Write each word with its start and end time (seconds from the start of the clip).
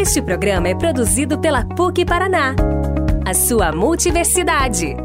Este 0.00 0.22
programa 0.22 0.66
é 0.66 0.74
produzido 0.74 1.38
pela 1.38 1.62
PUC 1.62 2.06
Paraná, 2.06 2.56
a 3.22 3.34
sua 3.34 3.70
multiversidade. 3.70 4.96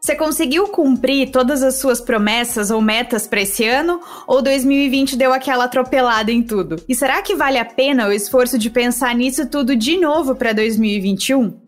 Você 0.00 0.16
conseguiu 0.16 0.66
cumprir 0.66 1.30
todas 1.30 1.62
as 1.62 1.76
suas 1.76 2.00
promessas 2.00 2.72
ou 2.72 2.82
metas 2.82 3.28
para 3.28 3.42
esse 3.42 3.64
ano? 3.64 4.00
Ou 4.26 4.42
2020 4.42 5.16
deu 5.16 5.32
aquela 5.32 5.66
atropelada 5.66 6.32
em 6.32 6.42
tudo? 6.42 6.82
E 6.88 6.96
será 6.96 7.22
que 7.22 7.36
vale 7.36 7.58
a 7.58 7.64
pena 7.64 8.08
o 8.08 8.12
esforço 8.12 8.58
de 8.58 8.68
pensar 8.68 9.14
nisso 9.14 9.48
tudo 9.48 9.76
de 9.76 9.96
novo 9.96 10.34
para 10.34 10.52
2021? 10.52 11.65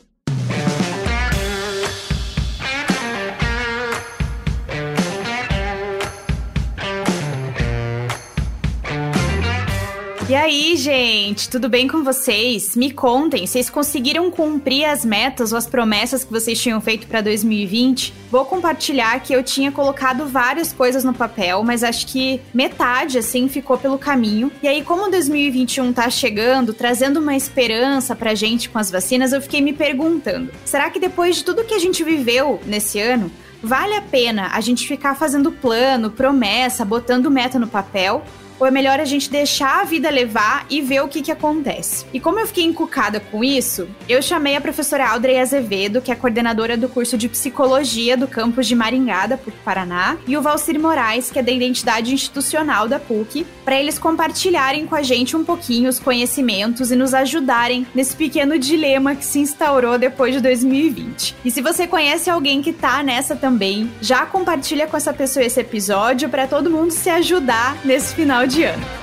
E 10.29 10.35
aí, 10.35 10.77
gente, 10.77 11.49
tudo 11.49 11.71
bem 11.71 11.89
com 11.89 12.05
vocês? 12.05 12.77
Me 12.77 12.91
contem, 12.91 13.46
vocês 13.46 13.71
conseguiram 13.71 14.31
cumprir 14.31 14.85
as 14.85 15.03
metas 15.03 15.53
ou 15.53 15.59
as 15.59 15.67
promessas 15.67 16.23
que 16.23 16.31
vocês 16.31 16.61
tinham 16.61 16.82
feito 16.82 17.07
para 17.07 17.23
2020? 17.23 18.13
Vou 18.31 18.45
compartilhar 18.45 19.18
que 19.21 19.32
eu 19.32 19.43
tinha 19.43 19.73
colocado 19.73 20.27
várias 20.27 20.71
coisas 20.71 21.03
no 21.03 21.14
papel, 21.14 21.63
mas 21.64 21.82
acho 21.82 22.07
que 22.09 22.43
metade 22.53 23.17
assim 23.17 23.49
ficou 23.49 23.79
pelo 23.79 23.99
caminho. 23.99 24.53
E 24.63 24.68
aí, 24.68 24.85
como 24.85 25.11
2021 25.11 25.95
tá 25.95 26.11
chegando, 26.11 26.75
trazendo 26.75 27.21
uma 27.21 27.35
esperança 27.35 28.15
pra 28.15 28.35
gente 28.35 28.68
com 28.68 28.79
as 28.79 28.90
vacinas, 28.90 29.32
eu 29.32 29.40
fiquei 29.40 29.63
me 29.63 29.73
perguntando: 29.73 30.51
será 30.63 30.90
que 30.90 31.01
depois 31.01 31.37
de 31.37 31.45
tudo 31.45 31.65
que 31.65 31.73
a 31.73 31.79
gente 31.79 32.05
viveu 32.05 32.61
nesse 32.67 33.01
ano, 33.01 33.33
vale 33.62 33.95
a 33.95 34.03
pena 34.03 34.51
a 34.53 34.61
gente 34.61 34.87
ficar 34.87 35.15
fazendo 35.15 35.51
plano, 35.51 36.11
promessa, 36.11 36.84
botando 36.84 37.31
meta 37.31 37.59
no 37.59 37.67
papel? 37.67 38.23
Ou 38.58 38.67
é 38.67 38.70
melhor 38.70 39.00
a 39.00 39.05
gente 39.05 39.30
deixar 39.30 39.80
a 39.80 39.84
vida 39.84 40.11
levar 40.11 40.67
e 40.69 40.80
ver 40.80 41.03
o 41.03 41.08
que, 41.08 41.22
que 41.22 41.33
acontece? 41.33 42.06
E 42.12 42.20
como 42.20 42.41
eu 42.41 42.47
fiquei 42.47 42.64
encucada 42.64 43.20
com 43.20 43.45
isso, 43.45 43.89
eu 44.09 44.20
chamei 44.20 44.56
a 44.56 44.61
professora 44.61 45.09
Audrey 45.09 45.39
Azevedo, 45.39 46.01
que 46.01 46.11
é 46.11 46.14
coordenadora 46.14 46.77
do 46.77 46.89
curso 46.89 47.17
de 47.17 47.29
Psicologia 47.29 48.17
do 48.17 48.27
campus 48.27 48.67
de 48.67 48.75
Maringá, 48.75 49.27
da 49.27 49.36
PUC 49.36 49.56
Paraná, 49.64 50.17
e 50.27 50.36
o 50.36 50.42
Valcir 50.42 50.79
Moraes, 50.81 51.31
que 51.31 51.39
é 51.39 51.42
da 51.42 51.53
Identidade 51.53 52.12
Institucional 52.12 52.89
da 52.89 52.98
PUC, 52.98 53.47
para 53.64 53.79
eles 53.79 53.98
compartilharem 53.98 54.86
com 54.86 54.95
a 54.95 55.03
gente 55.03 55.36
um 55.36 55.45
pouquinho 55.45 55.89
os 55.89 55.98
conhecimentos 55.98 56.91
e 56.91 56.97
nos 56.97 57.14
ajudarem 57.14 57.86
nesse 57.95 58.17
pequeno 58.17 58.59
dilema 58.59 59.14
que 59.14 59.25
se 59.25 59.39
instaurou 59.39 59.98
depois 59.98 60.34
de 60.34 60.41
2020. 60.41 61.36
E 61.45 61.51
se 61.51 61.61
você 61.61 61.86
conhece 61.86 62.29
alguém 62.31 62.62
que 62.62 62.73
tá 62.73 63.03
nessa 63.03 63.36
também, 63.36 63.91
já 64.01 64.27
compartilha 64.27 64.86
com 64.86 64.97
essa 64.97 65.12
pessoa 65.12 65.45
esse 65.45 65.61
episódio 65.61 66.29
para 66.29 66.47
todo 66.47 66.70
mundo 66.70 66.91
se 66.91 67.11
ajudar 67.11 67.77
nesse 67.84 68.14
final 68.14 68.48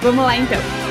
Vamos 0.01 0.25
lá 0.25 0.35
então. 0.35 0.84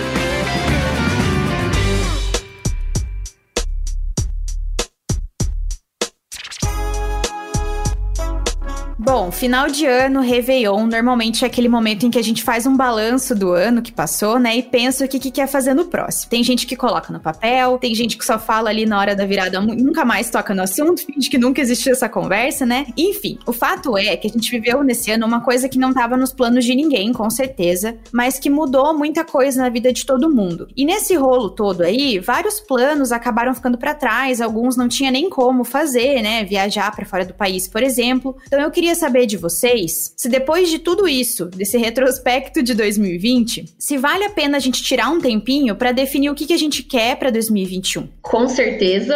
Bom, 9.14 9.30
final 9.30 9.68
de 9.68 9.86
ano, 9.86 10.20
Réveillon, 10.20 10.88
normalmente 10.88 11.44
é 11.44 11.46
aquele 11.46 11.68
momento 11.68 12.04
em 12.04 12.10
que 12.10 12.18
a 12.18 12.22
gente 12.22 12.42
faz 12.42 12.66
um 12.66 12.76
balanço 12.76 13.32
do 13.32 13.52
ano 13.52 13.80
que 13.80 13.92
passou, 13.92 14.40
né? 14.40 14.56
E 14.56 14.62
pensa 14.64 15.04
o 15.04 15.08
que, 15.08 15.20
que 15.20 15.30
quer 15.30 15.46
fazer 15.46 15.72
no 15.72 15.84
próximo. 15.84 16.28
Tem 16.28 16.42
gente 16.42 16.66
que 16.66 16.74
coloca 16.74 17.12
no 17.12 17.20
papel, 17.20 17.78
tem 17.78 17.94
gente 17.94 18.18
que 18.18 18.24
só 18.24 18.40
fala 18.40 18.70
ali 18.70 18.84
na 18.84 18.98
hora 18.98 19.14
da 19.14 19.24
virada, 19.24 19.60
nunca 19.60 20.04
mais 20.04 20.30
toca 20.30 20.52
no 20.52 20.62
assunto, 20.62 21.02
finge 21.06 21.30
que 21.30 21.38
nunca 21.38 21.60
existiu 21.60 21.92
essa 21.92 22.08
conversa, 22.08 22.66
né? 22.66 22.86
Enfim, 22.96 23.38
o 23.46 23.52
fato 23.52 23.96
é 23.96 24.16
que 24.16 24.26
a 24.26 24.30
gente 24.30 24.50
viveu 24.50 24.82
nesse 24.82 25.12
ano 25.12 25.24
uma 25.24 25.42
coisa 25.42 25.68
que 25.68 25.78
não 25.78 25.90
estava 25.90 26.16
nos 26.16 26.32
planos 26.32 26.64
de 26.64 26.74
ninguém, 26.74 27.12
com 27.12 27.30
certeza, 27.30 27.96
mas 28.10 28.40
que 28.40 28.50
mudou 28.50 28.98
muita 28.98 29.22
coisa 29.22 29.62
na 29.62 29.68
vida 29.68 29.92
de 29.92 30.04
todo 30.04 30.28
mundo. 30.28 30.66
E 30.76 30.84
nesse 30.84 31.14
rolo 31.14 31.50
todo 31.50 31.82
aí, 31.82 32.18
vários 32.18 32.58
planos 32.58 33.12
acabaram 33.12 33.54
ficando 33.54 33.78
para 33.78 33.94
trás, 33.94 34.40
alguns 34.40 34.76
não 34.76 34.88
tinha 34.88 35.12
nem 35.12 35.30
como 35.30 35.62
fazer, 35.62 36.20
né? 36.20 36.42
Viajar 36.42 36.90
para 36.96 37.06
fora 37.06 37.24
do 37.24 37.32
país, 37.32 37.68
por 37.68 37.80
exemplo. 37.80 38.36
Então 38.48 38.58
eu 38.60 38.72
queria 38.72 39.03
saber 39.04 39.26
de 39.26 39.36
vocês 39.36 40.14
se 40.16 40.30
depois 40.30 40.70
de 40.70 40.78
tudo 40.78 41.06
isso, 41.06 41.44
desse 41.44 41.76
retrospecto 41.76 42.62
de 42.62 42.72
2020, 42.72 43.74
se 43.78 43.98
vale 43.98 44.24
a 44.24 44.30
pena 44.30 44.56
a 44.56 44.60
gente 44.60 44.82
tirar 44.82 45.10
um 45.10 45.20
tempinho 45.20 45.76
para 45.76 45.92
definir 45.92 46.30
o 46.30 46.34
que, 46.34 46.46
que 46.46 46.54
a 46.54 46.58
gente 46.58 46.82
quer 46.82 47.16
para 47.16 47.30
2021. 47.30 48.08
Com 48.22 48.48
certeza. 48.48 49.14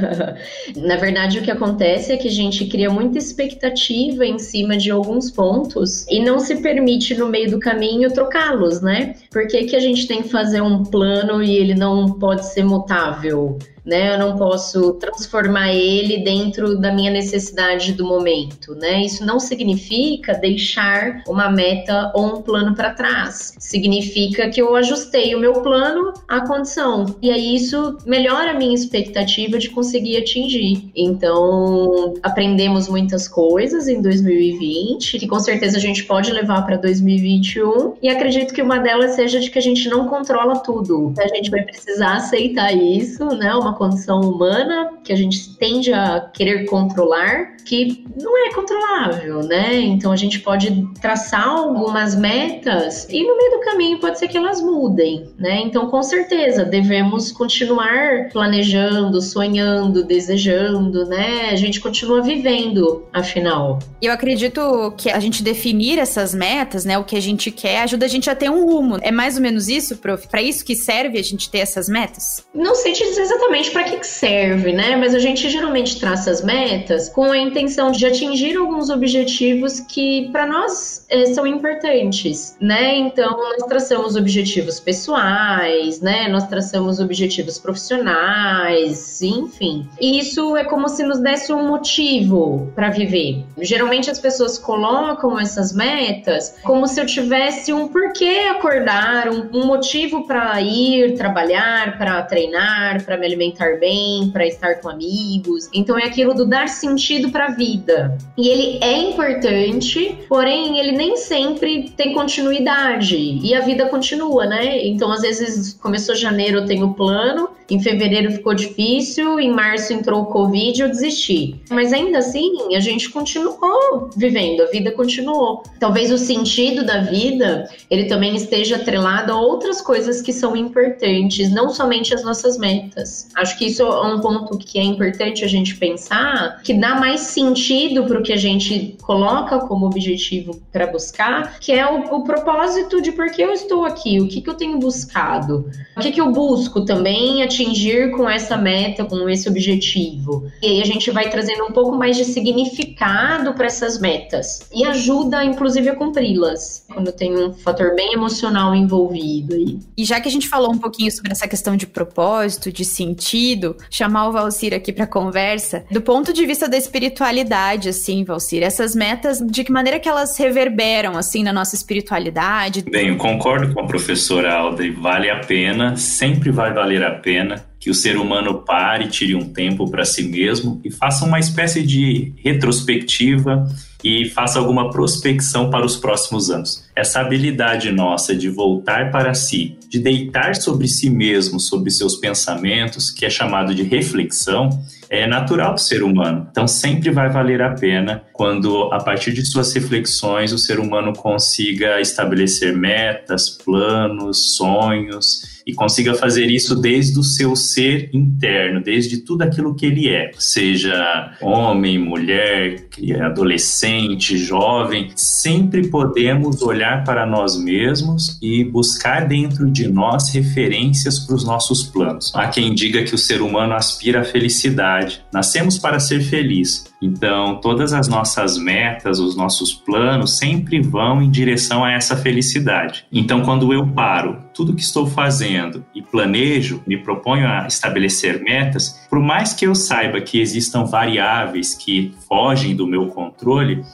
Na 0.76 0.96
verdade, 0.96 1.38
o 1.38 1.42
que 1.42 1.50
acontece 1.50 2.12
é 2.12 2.18
que 2.18 2.28
a 2.28 2.30
gente 2.30 2.66
cria 2.66 2.90
muita 2.90 3.16
expectativa 3.16 4.26
em 4.26 4.38
cima 4.38 4.76
de 4.76 4.90
alguns 4.90 5.30
pontos 5.30 6.06
e 6.08 6.20
não 6.20 6.38
se 6.38 6.56
permite 6.56 7.14
no 7.14 7.28
meio 7.28 7.50
do 7.50 7.58
caminho 7.58 8.12
trocá-los, 8.12 8.82
né? 8.82 9.14
Por 9.30 9.46
que, 9.46 9.64
que 9.64 9.76
a 9.76 9.80
gente 9.80 10.06
tem 10.06 10.20
que 10.20 10.28
fazer 10.28 10.60
um 10.60 10.84
plano 10.84 11.42
e 11.42 11.56
ele 11.56 11.74
não 11.74 12.12
pode 12.12 12.44
ser 12.46 12.64
mutável? 12.64 13.58
Né? 13.88 14.14
Eu 14.14 14.18
não 14.18 14.36
posso 14.36 14.92
transformar 14.94 15.72
ele 15.72 16.18
dentro 16.18 16.78
da 16.78 16.92
minha 16.92 17.10
necessidade 17.10 17.92
do 17.92 18.04
momento, 18.04 18.74
né? 18.74 19.00
Isso 19.00 19.24
não 19.24 19.40
significa 19.40 20.34
deixar 20.34 21.22
uma 21.26 21.50
meta 21.50 22.12
ou 22.14 22.36
um 22.36 22.42
plano 22.42 22.74
para 22.74 22.90
trás. 22.90 23.54
Significa 23.58 24.50
que 24.50 24.60
eu 24.60 24.76
ajustei 24.76 25.34
o 25.34 25.40
meu 25.40 25.54
plano 25.54 26.12
à 26.28 26.46
condição. 26.46 27.16
E 27.22 27.30
aí 27.30 27.56
isso 27.56 27.96
melhora 28.04 28.50
a 28.50 28.54
minha 28.54 28.74
expectativa 28.74 29.58
de 29.58 29.70
conseguir 29.70 30.18
atingir. 30.18 30.90
Então, 30.94 32.14
aprendemos 32.22 32.88
muitas 32.88 33.26
coisas 33.26 33.88
em 33.88 34.02
2020, 34.02 35.18
que 35.18 35.26
com 35.26 35.40
certeza 35.40 35.78
a 35.78 35.80
gente 35.80 36.04
pode 36.04 36.30
levar 36.30 36.62
para 36.66 36.76
2021, 36.76 37.94
e 38.02 38.08
acredito 38.08 38.52
que 38.52 38.60
uma 38.60 38.78
delas 38.78 39.12
seja 39.12 39.40
de 39.40 39.50
que 39.50 39.58
a 39.58 39.62
gente 39.62 39.88
não 39.88 40.08
controla 40.08 40.58
tudo. 40.58 41.14
A 41.18 41.28
gente 41.28 41.50
vai 41.50 41.62
precisar 41.62 42.16
aceitar 42.16 42.72
isso, 42.76 43.24
né? 43.36 43.54
Uma 43.54 43.77
condição 43.78 44.20
humana 44.20 44.98
que 45.04 45.12
a 45.12 45.16
gente 45.16 45.56
tende 45.56 45.92
a 45.92 46.20
querer 46.20 46.66
controlar, 46.66 47.56
que 47.68 48.02
não 48.20 48.46
é 48.46 48.54
controlável, 48.54 49.42
né? 49.42 49.78
Então 49.78 50.10
a 50.10 50.16
gente 50.16 50.40
pode 50.40 50.88
traçar 51.00 51.46
algumas 51.46 52.16
metas 52.16 53.06
e 53.10 53.22
no 53.22 53.36
meio 53.36 53.50
do 53.52 53.60
caminho 53.60 53.98
pode 53.98 54.18
ser 54.18 54.26
que 54.26 54.38
elas 54.38 54.62
mudem, 54.62 55.28
né? 55.38 55.60
Então 55.60 55.90
com 55.90 56.02
certeza 56.02 56.64
devemos 56.64 57.30
continuar 57.30 58.30
planejando, 58.32 59.20
sonhando, 59.20 60.02
desejando, 60.02 61.04
né? 61.04 61.50
A 61.50 61.56
gente 61.56 61.78
continua 61.78 62.22
vivendo, 62.22 63.06
afinal. 63.12 63.78
Eu 64.00 64.12
acredito 64.12 64.94
que 64.96 65.10
a 65.10 65.20
gente 65.20 65.42
definir 65.42 65.98
essas 65.98 66.34
metas, 66.34 66.86
né, 66.86 66.96
o 66.96 67.04
que 67.04 67.16
a 67.16 67.20
gente 67.20 67.50
quer, 67.50 67.82
ajuda 67.82 68.06
a 68.06 68.08
gente 68.08 68.30
a 68.30 68.34
ter 68.34 68.50
um 68.50 68.64
rumo. 68.64 68.96
É 69.02 69.10
mais 69.10 69.36
ou 69.36 69.42
menos 69.42 69.68
isso, 69.68 69.98
prof? 69.98 70.26
Para 70.26 70.40
isso 70.40 70.64
que 70.64 70.74
serve 70.74 71.18
a 71.18 71.22
gente 71.22 71.50
ter 71.50 71.58
essas 71.58 71.88
metas? 71.88 72.46
Não 72.54 72.74
sei 72.74 72.92
te 72.92 73.04
dizer 73.04 73.22
exatamente 73.22 73.70
para 73.70 73.84
que, 73.84 73.98
que 73.98 74.06
serve, 74.06 74.72
né? 74.72 74.96
Mas 74.96 75.14
a 75.14 75.18
gente 75.18 75.50
geralmente 75.50 76.00
traça 76.00 76.30
as 76.30 76.42
metas 76.42 77.10
com 77.10 77.30
a 77.30 77.36
intenção 77.36 77.57
de 77.92 78.06
atingir 78.06 78.56
alguns 78.56 78.90
objetivos 78.90 79.80
que 79.80 80.28
para 80.30 80.46
nós 80.46 81.04
é, 81.08 81.26
são 81.26 81.46
importantes, 81.46 82.56
né? 82.60 82.96
Então 82.96 83.36
nós 83.36 83.64
traçamos 83.68 84.16
objetivos 84.16 84.78
pessoais, 84.78 86.00
né? 86.00 86.28
Nós 86.28 86.46
traçamos 86.46 87.00
objetivos 87.00 87.58
profissionais, 87.58 89.20
enfim. 89.22 89.88
E 90.00 90.18
isso 90.18 90.56
é 90.56 90.64
como 90.64 90.88
se 90.88 91.02
nos 91.02 91.18
desse 91.18 91.52
um 91.52 91.66
motivo 91.66 92.70
para 92.74 92.90
viver. 92.90 93.44
Geralmente 93.58 94.10
as 94.10 94.18
pessoas 94.18 94.58
colocam 94.58 95.38
essas 95.38 95.72
metas 95.72 96.54
como 96.62 96.86
se 96.86 97.00
eu 97.00 97.06
tivesse 97.06 97.72
um 97.72 97.88
porquê 97.88 98.46
acordar, 98.50 99.28
um, 99.28 99.48
um 99.52 99.66
motivo 99.66 100.26
para 100.26 100.60
ir 100.60 101.16
trabalhar, 101.16 101.98
para 101.98 102.22
treinar, 102.22 103.04
para 103.04 103.16
me 103.16 103.26
alimentar 103.26 103.78
bem, 103.78 104.30
para 104.30 104.46
estar 104.46 104.76
com 104.76 104.88
amigos. 104.88 105.68
Então 105.74 105.98
é 105.98 106.04
aquilo 106.04 106.34
do 106.34 106.46
dar 106.46 106.68
sentido 106.68 107.30
para 107.38 107.46
a 107.46 107.50
vida. 107.50 108.18
E 108.36 108.48
ele 108.48 108.80
é 108.82 108.98
importante, 108.98 110.18
porém 110.28 110.80
ele 110.80 110.90
nem 110.90 111.16
sempre 111.16 111.88
tem 111.96 112.12
continuidade 112.12 113.16
e 113.16 113.54
a 113.54 113.60
vida 113.60 113.86
continua, 113.86 114.44
né? 114.44 114.84
Então 114.84 115.12
às 115.12 115.22
vezes 115.22 115.72
começou 115.74 116.16
janeiro 116.16 116.58
eu 116.58 116.66
tenho 116.66 116.94
plano, 116.94 117.50
em 117.70 117.80
fevereiro 117.80 118.32
ficou 118.32 118.54
difícil, 118.54 119.38
em 119.38 119.52
março 119.52 119.92
entrou 119.92 120.22
o 120.22 120.26
Covid, 120.26 120.80
eu 120.80 120.88
desisti. 120.88 121.56
Mas 121.70 121.92
ainda 121.92 122.18
assim, 122.18 122.74
a 122.74 122.80
gente 122.80 123.10
continuou 123.10 124.10
vivendo, 124.16 124.62
a 124.62 124.66
vida 124.66 124.90
continuou. 124.92 125.62
Talvez 125.78 126.10
o 126.10 126.18
sentido 126.18 126.84
da 126.84 126.98
vida, 126.98 127.68
ele 127.90 128.04
também 128.04 128.34
esteja 128.34 128.76
atrelado 128.76 129.32
a 129.32 129.40
outras 129.40 129.80
coisas 129.80 130.22
que 130.22 130.32
são 130.32 130.56
importantes, 130.56 131.50
não 131.50 131.70
somente 131.70 132.14
as 132.14 132.24
nossas 132.24 132.58
metas. 132.58 133.28
Acho 133.36 133.58
que 133.58 133.66
isso 133.66 133.82
é 133.82 134.06
um 134.06 134.20
ponto 134.20 134.56
que 134.58 134.78
é 134.78 134.82
importante 134.82 135.44
a 135.44 135.48
gente 135.48 135.76
pensar, 135.76 136.60
que 136.62 136.74
dá 136.74 136.94
mais 136.94 137.20
sentido 137.20 138.04
para 138.04 138.18
o 138.18 138.22
que 138.22 138.32
a 138.32 138.36
gente 138.36 138.96
coloca 139.02 139.58
como 139.60 139.86
objetivo 139.86 140.60
para 140.72 140.86
buscar, 140.86 141.58
que 141.60 141.72
é 141.72 141.86
o, 141.86 142.16
o, 142.16 142.24
propósito 142.24 143.00
de 143.00 143.12
por 143.12 143.30
que 143.30 143.42
eu 143.42 143.52
estou 143.52 143.84
aqui, 143.84 144.20
o 144.20 144.28
que, 144.28 144.40
que 144.40 144.50
eu 144.50 144.54
tenho 144.54 144.78
buscado, 144.78 145.70
o 145.96 146.00
que, 146.00 146.12
que 146.12 146.20
eu 146.20 146.30
busco 146.30 146.84
também 146.84 147.42
atingir 147.58 148.12
com 148.12 148.28
essa 148.28 148.56
meta, 148.56 149.04
com 149.04 149.28
esse 149.28 149.48
objetivo? 149.48 150.50
E 150.62 150.66
aí 150.66 150.82
a 150.82 150.84
gente 150.84 151.10
vai 151.10 151.28
trazendo 151.28 151.64
um 151.64 151.72
pouco 151.72 151.96
mais 151.96 152.16
de 152.16 152.24
significado 152.24 153.52
para 153.54 153.66
essas 153.66 154.00
metas 154.00 154.68
e 154.72 154.84
ajuda, 154.84 155.44
inclusive, 155.44 155.88
a 155.88 155.96
cumpri-las. 155.96 156.84
Quando 156.92 157.12
tem 157.12 157.36
um 157.36 157.52
fator 157.52 157.94
bem 157.94 158.12
emocional 158.12 158.74
envolvido 158.74 159.54
aí. 159.54 159.78
E 159.96 160.04
já 160.04 160.20
que 160.20 160.28
a 160.28 160.30
gente 160.30 160.48
falou 160.48 160.72
um 160.72 160.78
pouquinho 160.78 161.10
sobre 161.10 161.32
essa 161.32 161.48
questão 161.48 161.76
de 161.76 161.86
propósito, 161.86 162.70
de 162.70 162.84
sentido, 162.84 163.76
chamar 163.90 164.28
o 164.28 164.32
Valcir 164.32 164.72
aqui 164.72 164.92
para 164.92 165.06
conversa, 165.06 165.84
do 165.90 166.00
ponto 166.00 166.32
de 166.32 166.46
vista 166.46 166.68
da 166.68 166.76
espiritualidade, 166.76 167.88
assim, 167.88 168.24
Valcir, 168.24 168.62
essas 168.62 168.94
metas, 168.94 169.40
de 169.40 169.64
que 169.64 169.72
maneira 169.72 169.98
que 169.98 170.08
elas 170.08 170.36
reverberam, 170.36 171.16
assim, 171.16 171.42
na 171.42 171.52
nossa 171.52 171.74
espiritualidade? 171.74 172.82
Bem, 172.82 173.08
eu 173.08 173.16
concordo 173.16 173.72
com 173.74 173.80
a 173.80 173.86
professora 173.86 174.54
Alda 174.54 174.84
e 174.84 174.90
vale 174.90 175.30
a 175.30 175.40
pena, 175.40 175.96
sempre 175.96 176.50
vai 176.50 176.72
valer 176.72 177.02
a 177.02 177.12
pena 177.12 177.47
que 177.88 177.92
o 177.92 177.94
ser 177.94 178.18
humano 178.18 178.64
pare, 178.66 179.08
tire 179.08 179.34
um 179.34 179.50
tempo 179.50 179.90
para 179.90 180.04
si 180.04 180.22
mesmo 180.22 180.78
e 180.84 180.90
faça 180.90 181.24
uma 181.24 181.40
espécie 181.40 181.82
de 181.82 182.34
retrospectiva 182.36 183.66
e 184.04 184.28
faça 184.28 184.58
alguma 184.58 184.90
prospecção 184.90 185.70
para 185.70 185.86
os 185.86 185.96
próximos 185.96 186.50
anos. 186.50 186.84
Essa 186.94 187.20
habilidade 187.20 187.90
nossa 187.90 188.36
de 188.36 188.50
voltar 188.50 189.10
para 189.10 189.32
si, 189.32 189.78
de 189.88 189.98
deitar 189.98 190.54
sobre 190.54 190.86
si 190.86 191.08
mesmo, 191.08 191.58
sobre 191.58 191.90
seus 191.90 192.16
pensamentos, 192.16 193.10
que 193.10 193.24
é 193.24 193.30
chamado 193.30 193.74
de 193.74 193.84
reflexão, 193.84 194.68
é 195.10 195.26
natural 195.26 195.74
do 195.74 195.80
ser 195.80 196.02
humano. 196.02 196.46
Então 196.50 196.66
sempre 196.66 197.10
vai 197.10 197.28
valer 197.28 197.62
a 197.62 197.70
pena 197.70 198.22
quando, 198.32 198.92
a 198.92 199.02
partir 199.02 199.32
de 199.32 199.44
suas 199.44 199.72
reflexões, 199.72 200.52
o 200.52 200.58
ser 200.58 200.78
humano 200.78 201.12
consiga 201.12 202.00
estabelecer 202.00 202.76
metas, 202.76 203.50
planos, 203.50 204.56
sonhos 204.56 205.58
e 205.66 205.74
consiga 205.74 206.14
fazer 206.14 206.46
isso 206.46 206.74
desde 206.74 207.18
o 207.18 207.22
seu 207.22 207.54
ser 207.54 208.08
interno, 208.14 208.82
desde 208.82 209.18
tudo 209.18 209.42
aquilo 209.42 209.74
que 209.74 209.84
ele 209.84 210.08
é, 210.08 210.30
seja 210.38 211.36
homem, 211.42 211.98
mulher, 211.98 212.86
adolescente, 213.22 214.38
jovem, 214.38 215.10
sempre 215.14 215.88
podemos 215.88 216.62
olhar 216.62 217.04
para 217.04 217.26
nós 217.26 217.62
mesmos 217.62 218.38
e 218.40 218.64
buscar 218.64 219.28
dentro 219.28 219.70
de 219.70 219.86
nós 219.88 220.30
referências 220.32 221.18
para 221.18 221.34
os 221.34 221.44
nossos 221.44 221.82
planos. 221.82 222.32
Há 222.34 222.48
quem 222.48 222.74
diga 222.74 223.02
que 223.02 223.14
o 223.14 223.18
ser 223.18 223.42
humano 223.42 223.74
aspira 223.74 224.20
à 224.20 224.24
felicidade. 224.24 224.97
Nascemos 225.32 225.78
para 225.78 226.00
ser 226.00 226.20
feliz, 226.20 226.88
então, 227.00 227.60
todas 227.60 227.92
as 227.92 228.08
nossas 228.08 228.58
metas, 228.58 229.20
os 229.20 229.36
nossos 229.36 229.72
planos 229.72 230.36
sempre 230.36 230.80
vão 230.80 231.22
em 231.22 231.30
direção 231.30 231.84
a 231.84 231.92
essa 231.92 232.16
felicidade. 232.16 233.06
Então, 233.12 233.42
quando 233.42 233.72
eu 233.72 233.86
paro 233.86 234.42
tudo 234.52 234.74
que 234.74 234.82
estou 234.82 235.06
fazendo 235.06 235.84
e 235.94 236.02
planejo, 236.02 236.82
me 236.86 236.96
proponho 236.96 237.46
a 237.46 237.66
estabelecer 237.66 238.42
metas, 238.42 239.06
por 239.08 239.20
mais 239.20 239.52
que 239.52 239.66
eu 239.66 239.74
saiba 239.74 240.20
que 240.20 240.40
existam 240.40 240.84
variáveis 240.84 241.74
que 241.74 242.12
fogem 242.28 242.74
do 242.74 242.86
meu 242.86 243.06
controle, 243.06 243.84